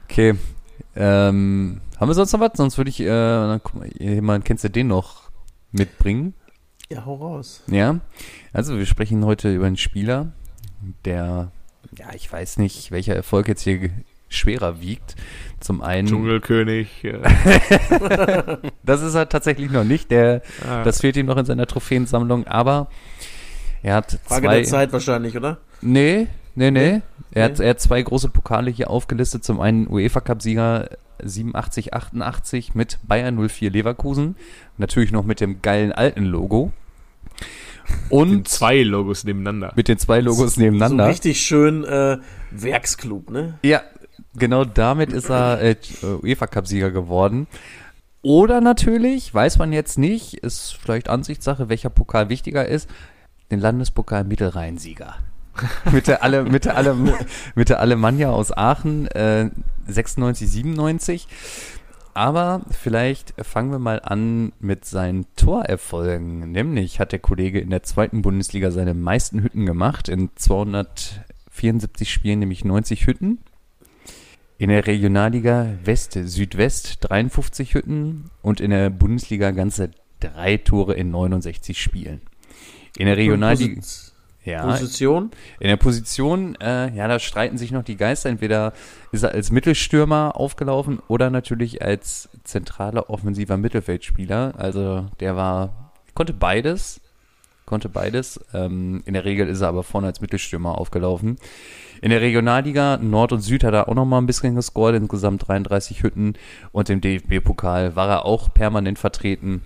[0.09, 0.35] Okay.
[0.95, 2.51] Ähm, haben wir sonst noch was?
[2.55, 5.31] Sonst würde ich, äh, dann, guck mal, jemand, kennst du den noch
[5.71, 6.33] mitbringen?
[6.89, 7.63] Ja, hau raus.
[7.67, 8.01] Ja.
[8.51, 10.33] Also, wir sprechen heute über einen Spieler,
[11.05, 11.51] der,
[11.97, 13.89] ja, ich weiß nicht, welcher Erfolg jetzt hier
[14.29, 15.15] schwerer wiegt.
[15.59, 17.03] Zum einen, Dschungelkönig.
[17.03, 17.19] Äh,
[18.83, 22.47] das ist er tatsächlich noch nicht, der, ah, das fehlt ihm noch in seiner Trophäensammlung,
[22.47, 22.89] aber
[23.83, 25.57] er hat Frage zwei, der Zeit wahrscheinlich, oder?
[25.81, 27.01] Nee, nee, nee.
[27.31, 27.65] Er, hat, Nee?
[27.65, 29.43] er hat zwei große Pokale hier aufgelistet.
[29.43, 30.89] Zum einen UEFA-Cup-Sieger
[31.23, 34.35] 87, 88 mit Bayern 04 Leverkusen.
[34.77, 36.71] Natürlich noch mit dem geilen alten Logo.
[38.09, 39.73] Und Und zwei Logos nebeneinander.
[39.75, 41.07] mit den zwei Logos So nebeneinander.
[41.07, 42.17] richtig schön äh,
[42.51, 43.57] Werksclub, ne?
[43.63, 43.81] Ja,
[44.35, 45.75] genau damit ist er äh,
[46.21, 47.47] UEFA Cup-Sieger geworden.
[48.23, 52.87] Oder natürlich, weiß man jetzt nicht, ist vielleicht Ansichtssache, welcher Pokal wichtiger ist,
[53.49, 55.15] den Landespokal Mittelrhein-Sieger.
[55.91, 56.95] mit der alle, mit der alle,
[57.55, 59.49] mit der Alemannia aus Aachen, äh,
[59.87, 61.27] 96, 97.
[62.13, 66.51] Aber vielleicht fangen wir mal an mit seinen Torerfolgen.
[66.51, 72.39] Nämlich hat der Kollege in der zweiten Bundesliga seine meisten Hütten gemacht, in 274 Spielen,
[72.39, 73.39] nämlich 90 Hütten.
[74.57, 81.11] In der Regionalliga West, Südwest 53 Hütten und in der Bundesliga ganze drei Tore in
[81.11, 82.21] 69 Spielen.
[82.97, 83.81] In der Regionalliga,
[84.43, 85.31] ja, Position.
[85.59, 88.29] in der Position, äh, ja, da streiten sich noch die Geister.
[88.29, 88.73] Entweder
[89.11, 94.53] ist er als Mittelstürmer aufgelaufen oder natürlich als zentraler offensiver Mittelfeldspieler.
[94.57, 97.01] Also der war, konnte beides,
[97.65, 98.39] konnte beides.
[98.53, 101.37] Ähm, in der Regel ist er aber vorne als Mittelstürmer aufgelaufen.
[102.01, 105.47] In der Regionalliga Nord und Süd hat er auch noch mal ein bisschen gescored, insgesamt
[105.47, 106.33] 33 Hütten.
[106.71, 109.61] Und im DFB-Pokal war er auch permanent vertreten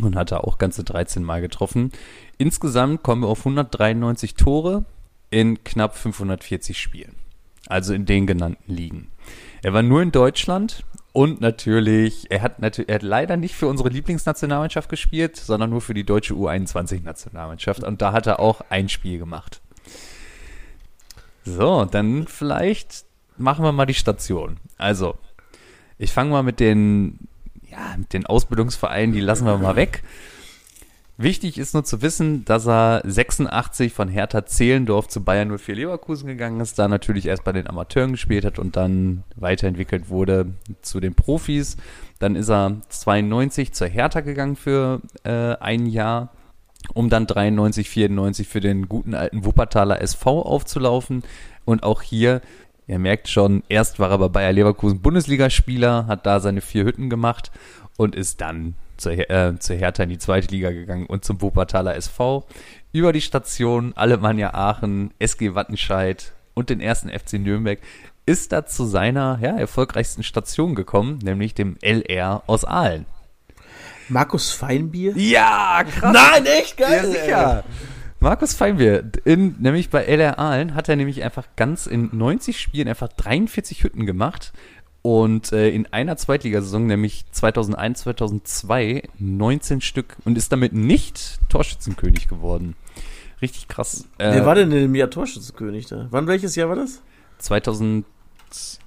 [0.00, 1.92] und hatte auch ganze 13 Mal getroffen.
[2.40, 4.86] Insgesamt kommen wir auf 193 Tore
[5.28, 7.14] in knapp 540 Spielen.
[7.66, 9.10] Also in den genannten Ligen.
[9.60, 10.82] Er war nur in Deutschland
[11.12, 15.82] und natürlich, er hat, natürlich, er hat leider nicht für unsere Lieblingsnationalmannschaft gespielt, sondern nur
[15.82, 17.84] für die deutsche U21-Nationalmannschaft.
[17.84, 19.60] Und da hat er auch ein Spiel gemacht.
[21.44, 23.04] So, dann vielleicht
[23.36, 24.56] machen wir mal die Station.
[24.78, 25.18] Also,
[25.98, 27.18] ich fange mal mit den,
[27.70, 30.02] ja, mit den Ausbildungsvereinen, die lassen wir mal weg.
[31.22, 36.26] Wichtig ist nur zu wissen, dass er 86 von Hertha Zehlendorf zu Bayern 04 Leverkusen
[36.26, 40.98] gegangen ist, da natürlich erst bei den Amateuren gespielt hat und dann weiterentwickelt wurde zu
[40.98, 41.76] den Profis.
[42.20, 46.32] Dann ist er 92 zur Hertha gegangen für äh, ein Jahr,
[46.94, 51.22] um dann 93, 94 für den guten alten Wuppertaler SV aufzulaufen.
[51.66, 52.40] Und auch hier,
[52.86, 57.10] ihr merkt schon, erst war er bei Bayer Leverkusen Bundesligaspieler, hat da seine vier Hütten
[57.10, 57.50] gemacht
[57.98, 61.96] und ist dann zur, äh, zur Hertha in die zweite Liga gegangen und zum Wuppertaler
[61.96, 62.46] SV.
[62.92, 67.78] Über die Station Alemannia Aachen, SG Wattenscheid und den ersten FC Nürnberg
[68.26, 73.06] ist er zu seiner ja, erfolgreichsten Station gekommen, nämlich dem LR aus Aalen.
[74.08, 75.16] Markus Feinbier?
[75.16, 76.12] Ja, krass.
[76.12, 77.04] Nein, echt geil.
[77.04, 77.64] Ja, sicher.
[78.22, 82.88] Markus Feinbier, in, nämlich bei LR Aalen hat er nämlich einfach ganz in 90 Spielen
[82.88, 84.52] einfach 43 Hütten gemacht
[85.02, 92.28] und äh, in einer Zweitligasaison, nämlich 2001, 2002, 19 Stück und ist damit nicht Torschützenkönig
[92.28, 92.76] geworden.
[93.40, 94.06] Richtig krass.
[94.18, 96.08] Äh, Wer war denn in dem Jahr Torschützenkönig da?
[96.10, 97.00] Wann, welches Jahr war das?
[97.38, 98.04] 2001,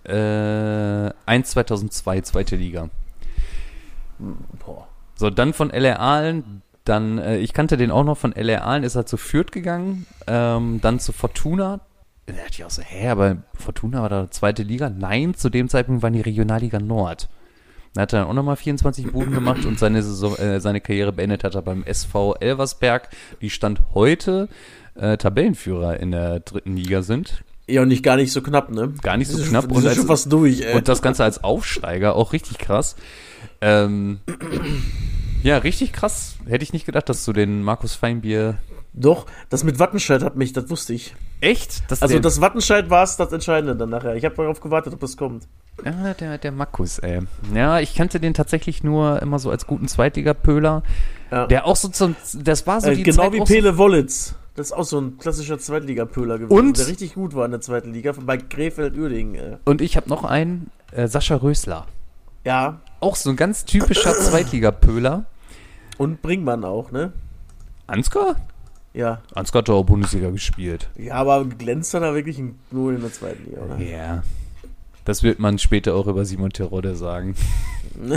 [0.04, 2.90] äh, 2002, zweite Liga.
[4.66, 4.88] Boah.
[5.16, 8.84] So, dann von LR Aalen, dann, äh, ich kannte den auch noch von LR Aalen,
[8.84, 11.80] ist er zu Fürth gegangen, ähm, dann zu Fortuna.
[12.26, 14.90] Da dachte ich auch so, hä, aber Fortuna war da zweite Liga?
[14.90, 17.28] Nein, zu dem Zeitpunkt waren die Regionalliga Nord.
[17.94, 21.12] Da hat er dann auch nochmal 24 Buden gemacht und seine, Saison, äh, seine Karriere
[21.12, 23.10] beendet hat er beim SV Elversberg,
[23.42, 24.48] die Stand heute
[24.96, 27.44] äh, Tabellenführer in der dritten Liga sind.
[27.68, 28.94] Ja, und nicht gar nicht so knapp, ne?
[29.02, 30.76] Gar nicht so sind knapp Die und als- schon fast durch, ey.
[30.76, 32.96] Und das Ganze als Aufsteiger, auch richtig krass.
[33.62, 34.20] Ähm,
[35.44, 36.36] ja, richtig krass.
[36.48, 38.58] Hätte ich nicht gedacht, dass du den Markus Feinbier.
[38.94, 41.16] Doch, das mit Wattenscheid hat mich, das wusste ich.
[41.42, 41.90] Echt?
[41.90, 44.16] Das Also das Wattenscheid war es das Entscheidende dann nachher.
[44.16, 45.48] Ich habe darauf gewartet, ob das kommt.
[45.84, 47.22] Ja, der, der Markus, ey.
[47.54, 50.84] Ja, ich kannte den tatsächlich nur immer so als guten Zweitliga-Pöler.
[51.32, 51.48] Ja.
[51.48, 52.16] Der auch so zum.
[52.36, 54.36] Das war so äh, die genau Zeit wie auch so- Pele Wollitz.
[54.56, 57.62] Das ist auch so ein klassischer Zweitliga-Pöler gewesen, Und- der richtig gut war in der
[57.62, 59.58] zweiten Liga, bei Krefeld-Uerdingen.
[59.66, 61.88] Und ich habe noch einen, äh, Sascha Rösler.
[62.46, 65.26] Ja, Auch so ein ganz typischer Zweitliga-Pöler.
[65.98, 67.12] und Bringmann auch, ne?
[67.88, 68.36] Ansgar?
[68.94, 69.22] Ja.
[69.34, 70.90] Ansgar hat auch Bundesliga gespielt.
[70.98, 72.42] Ja, aber glänzt dann da wirklich
[72.72, 73.78] nur in der zweiten Liga, oder?
[73.80, 74.24] Ja.
[75.06, 77.36] Das wird man später auch über Simon Terodde sagen.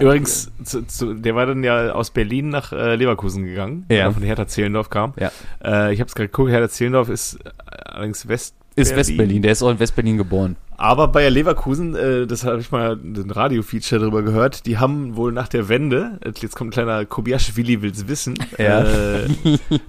[0.00, 3.96] Übrigens, zu, zu, der war dann ja aus Berlin nach äh, Leverkusen gegangen, Ja.
[3.98, 5.12] er von Hertha Zehlendorf kam.
[5.18, 5.30] Ja.
[5.62, 7.50] Äh, ich habe es gerade geguckt, Hertha Zehlendorf ist äh,
[7.84, 8.54] allerdings West.
[8.76, 10.56] Ist Westberlin, der ist auch in Westberlin geboren.
[10.76, 15.32] Aber Bayer Leverkusen, äh, das habe ich mal ein Radio-Feature darüber gehört, die haben wohl
[15.32, 18.82] nach der Wende, äh, jetzt kommt ein kleiner Kobiaschwili will's wissen, Ja.
[18.84, 19.28] äh,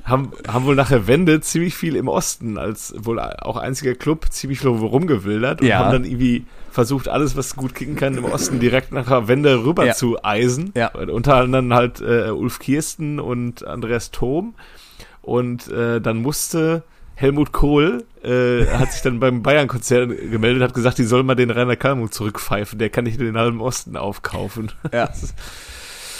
[0.05, 4.27] haben, haben wohl nach der Wende ziemlich viel im Osten als wohl auch einziger Club
[4.31, 5.79] ziemlich viel rumgewildert und Ja.
[5.79, 9.65] haben dann irgendwie versucht, alles, was gut kicken kann, im Osten direkt nach der Wende
[9.65, 9.93] rüber Ja.
[9.93, 10.71] zu eisen.
[11.11, 14.53] Unter anderem halt äh, Ulf Kirsten und Andreas Thom.
[15.21, 16.83] Und äh, dann musste
[17.15, 21.49] Helmut Kohl äh, hat sich dann beim Bayern-Konzert gemeldet, hat gesagt, die sollen mal den
[21.49, 24.71] Rainer Kalmund zurückpfeifen, der kann nicht den halben Osten aufkaufen.
[24.93, 25.09] Ja.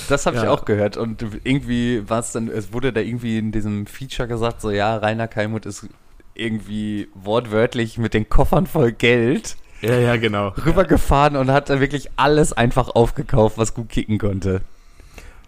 [0.09, 0.51] Das habe ich Ja.
[0.51, 0.95] auch gehört.
[0.95, 4.95] Und irgendwie war es dann, es wurde da irgendwie in diesem Feature gesagt, so ja,
[4.95, 5.85] Rainer Kalmuth ist
[6.33, 10.49] irgendwie wortwörtlich mit den Koffern voll Geld Ja, ja, genau.
[10.65, 14.61] rübergefahren und hat da wirklich alles einfach aufgekauft, was gut kicken konnte.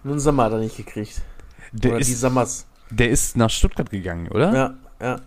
[0.04, 1.22] Nur einen Sommer hat er nicht gekriegt.
[1.72, 2.66] Der Oder die ist, Sammers.
[2.90, 4.54] der ist nach Stuttgart gegangen, oder?
[4.54, 5.22] Ja, ja.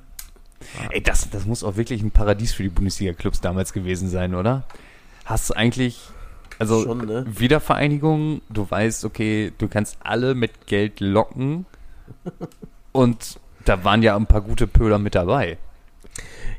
[0.91, 4.65] Ey, das, das muss auch wirklich ein Paradies für die Bundesliga-Clubs damals gewesen sein, oder?
[5.25, 6.01] Hast du eigentlich,
[6.59, 7.25] also Schon, ne?
[7.29, 11.67] Wiedervereinigung, du weißt, okay, du kannst alle mit Geld locken
[12.93, 15.59] und da waren ja ein paar gute Pöler mit dabei.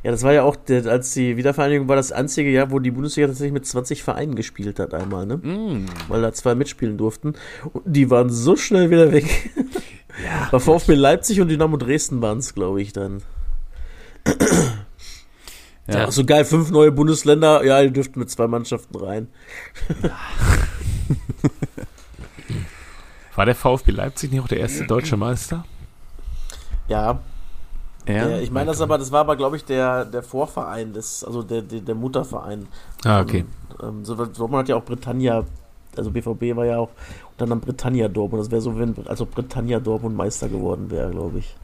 [0.03, 3.27] Ja, das war ja auch, als die Wiedervereinigung war das einzige Jahr, wo die Bundesliga
[3.27, 5.37] tatsächlich mit 20 Vereinen gespielt hat einmal, ne?
[5.37, 5.85] Mm.
[6.09, 7.35] Weil da zwei mitspielen durften.
[7.71, 9.51] Und die waren so schnell wieder weg.
[10.23, 10.49] Ja.
[10.51, 13.23] Bei VfB Leipzig und Dynamo Dresden waren es, glaube ich, dann.
[15.87, 16.05] Ja.
[16.07, 19.27] Ach so geil, fünf neue Bundesländer, ja, die dürften mit zwei Mannschaften rein.
[23.35, 25.65] War der VfB Leipzig nicht auch der erste deutsche Meister?
[26.87, 27.19] Ja,
[28.07, 31.23] Ja, der, ich meine das aber, das war aber, glaube ich, der, der Vorverein, des,
[31.23, 32.67] also der, der, der Mutterverein.
[33.03, 33.45] Ah, okay.
[33.81, 35.43] Ähm, so, Dortmund hat ja auch Britannia,
[35.97, 36.89] also BVB war ja auch
[37.31, 38.43] unter anderem Britannia Dortmund.
[38.43, 41.55] Das wäre so, wenn, als ob Britannia Dortmund Meister geworden wäre, glaube ich.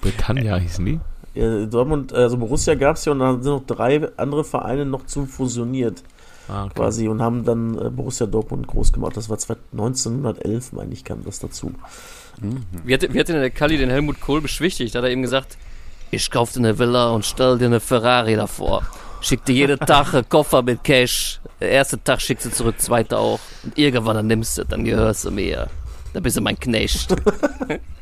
[0.00, 1.00] Britannia hießen die?
[1.34, 5.06] Ja, Dortmund, also Borussia gab es ja und dann sind noch drei andere Vereine noch
[5.06, 6.02] zu fusioniert
[6.48, 6.74] Ah, okay.
[6.76, 9.16] quasi und haben dann äh, Borussia Dortmund groß gemacht.
[9.16, 9.36] Das war
[9.72, 11.72] 1911, meine ich, kam das dazu.
[12.84, 14.94] Wie hat, wie hat denn der Kalli den Helmut Kohl beschwichtigt?
[14.94, 15.58] Hat er eben gesagt,
[16.10, 18.82] ich kauf dir eine Villa und stell dir eine Ferrari davor.
[19.20, 21.40] Schick dir jeden Tag einen Koffer mit Cash.
[21.60, 23.40] Der erste Tag schickst du zurück, zweiter auch.
[23.64, 25.68] Und irgendwann dann nimmst du, dann gehörst du mir.
[26.14, 27.14] Dann bist du mein Knecht.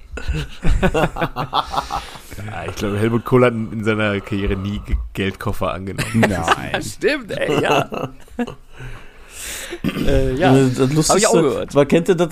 [2.46, 6.20] Ja, ich glaube, Helmut Kohl hat in seiner Karriere nie Ge- Geldkoffer angenommen.
[6.28, 6.82] Nein.
[6.82, 8.10] Stimmt, ey, ja.
[10.06, 10.52] äh, ja.
[10.52, 11.74] Das Lustigste, Hab ich auch gehört.
[11.74, 12.28] War, kennt ihr das?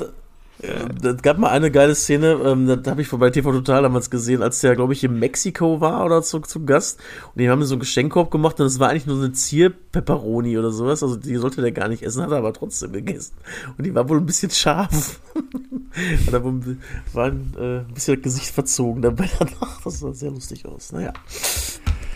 [1.00, 4.42] Das gab mal eine geile Szene, ähm, das habe ich bei TV Total damals gesehen,
[4.42, 7.00] als der, glaube ich, in Mexiko war oder zu, zu Gast.
[7.34, 10.58] Und die haben mir so einen Geschenkkorb gemacht und es war eigentlich nur eine Zier-Pepperoni
[10.58, 11.02] oder sowas.
[11.02, 13.34] Also die sollte der gar nicht essen, hat er aber trotzdem gegessen.
[13.76, 15.20] Und die war wohl ein bisschen scharf.
[16.26, 16.78] hat er wohl,
[17.12, 19.80] war ein, äh, ein bisschen das Gesicht verzogen dabei danach.
[19.82, 20.92] Das sah sehr lustig aus.
[20.92, 21.12] Naja.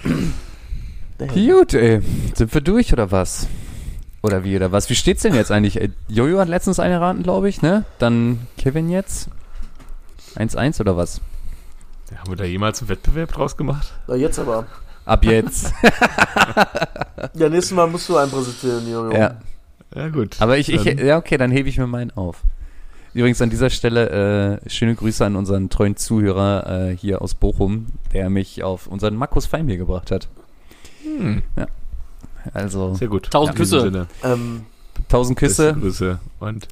[1.18, 2.00] Gut, ey.
[2.34, 3.48] Sind wir durch oder was?
[4.28, 4.88] Oder wie oder was?
[4.90, 5.80] Wie steht's denn jetzt eigentlich?
[5.80, 7.84] Äh, Jojo hat letztens eine erraten, glaube ich, ne?
[7.98, 9.28] Dann Kevin jetzt.
[10.36, 11.20] 1-1 oder was?
[12.16, 13.92] Haben wir da jemals einen Wettbewerb draus gemacht?
[14.06, 14.66] Na, jetzt aber.
[15.04, 15.72] Ab jetzt.
[17.34, 19.12] Ja, nächstes Mal musst du einen präsentieren, Jojo.
[19.12, 19.36] ja.
[19.94, 20.36] Ja, gut.
[20.40, 22.42] Aber ich, ich, ja, okay, dann hebe ich mir meinen auf.
[23.14, 27.86] Übrigens an dieser Stelle äh, schöne Grüße an unseren treuen Zuhörer äh, hier aus Bochum,
[28.12, 30.28] der mich auf unseren Markus Feinbier gebracht hat.
[31.02, 31.42] Hm,
[32.52, 33.30] Also sehr gut.
[33.30, 34.06] Tausend diesem Küsse.
[34.22, 34.66] Ähm,
[35.08, 35.80] tausend beste Küsse.
[35.80, 36.68] Grüße und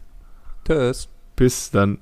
[0.66, 1.08] Tschüss.
[1.36, 1.98] bis dann.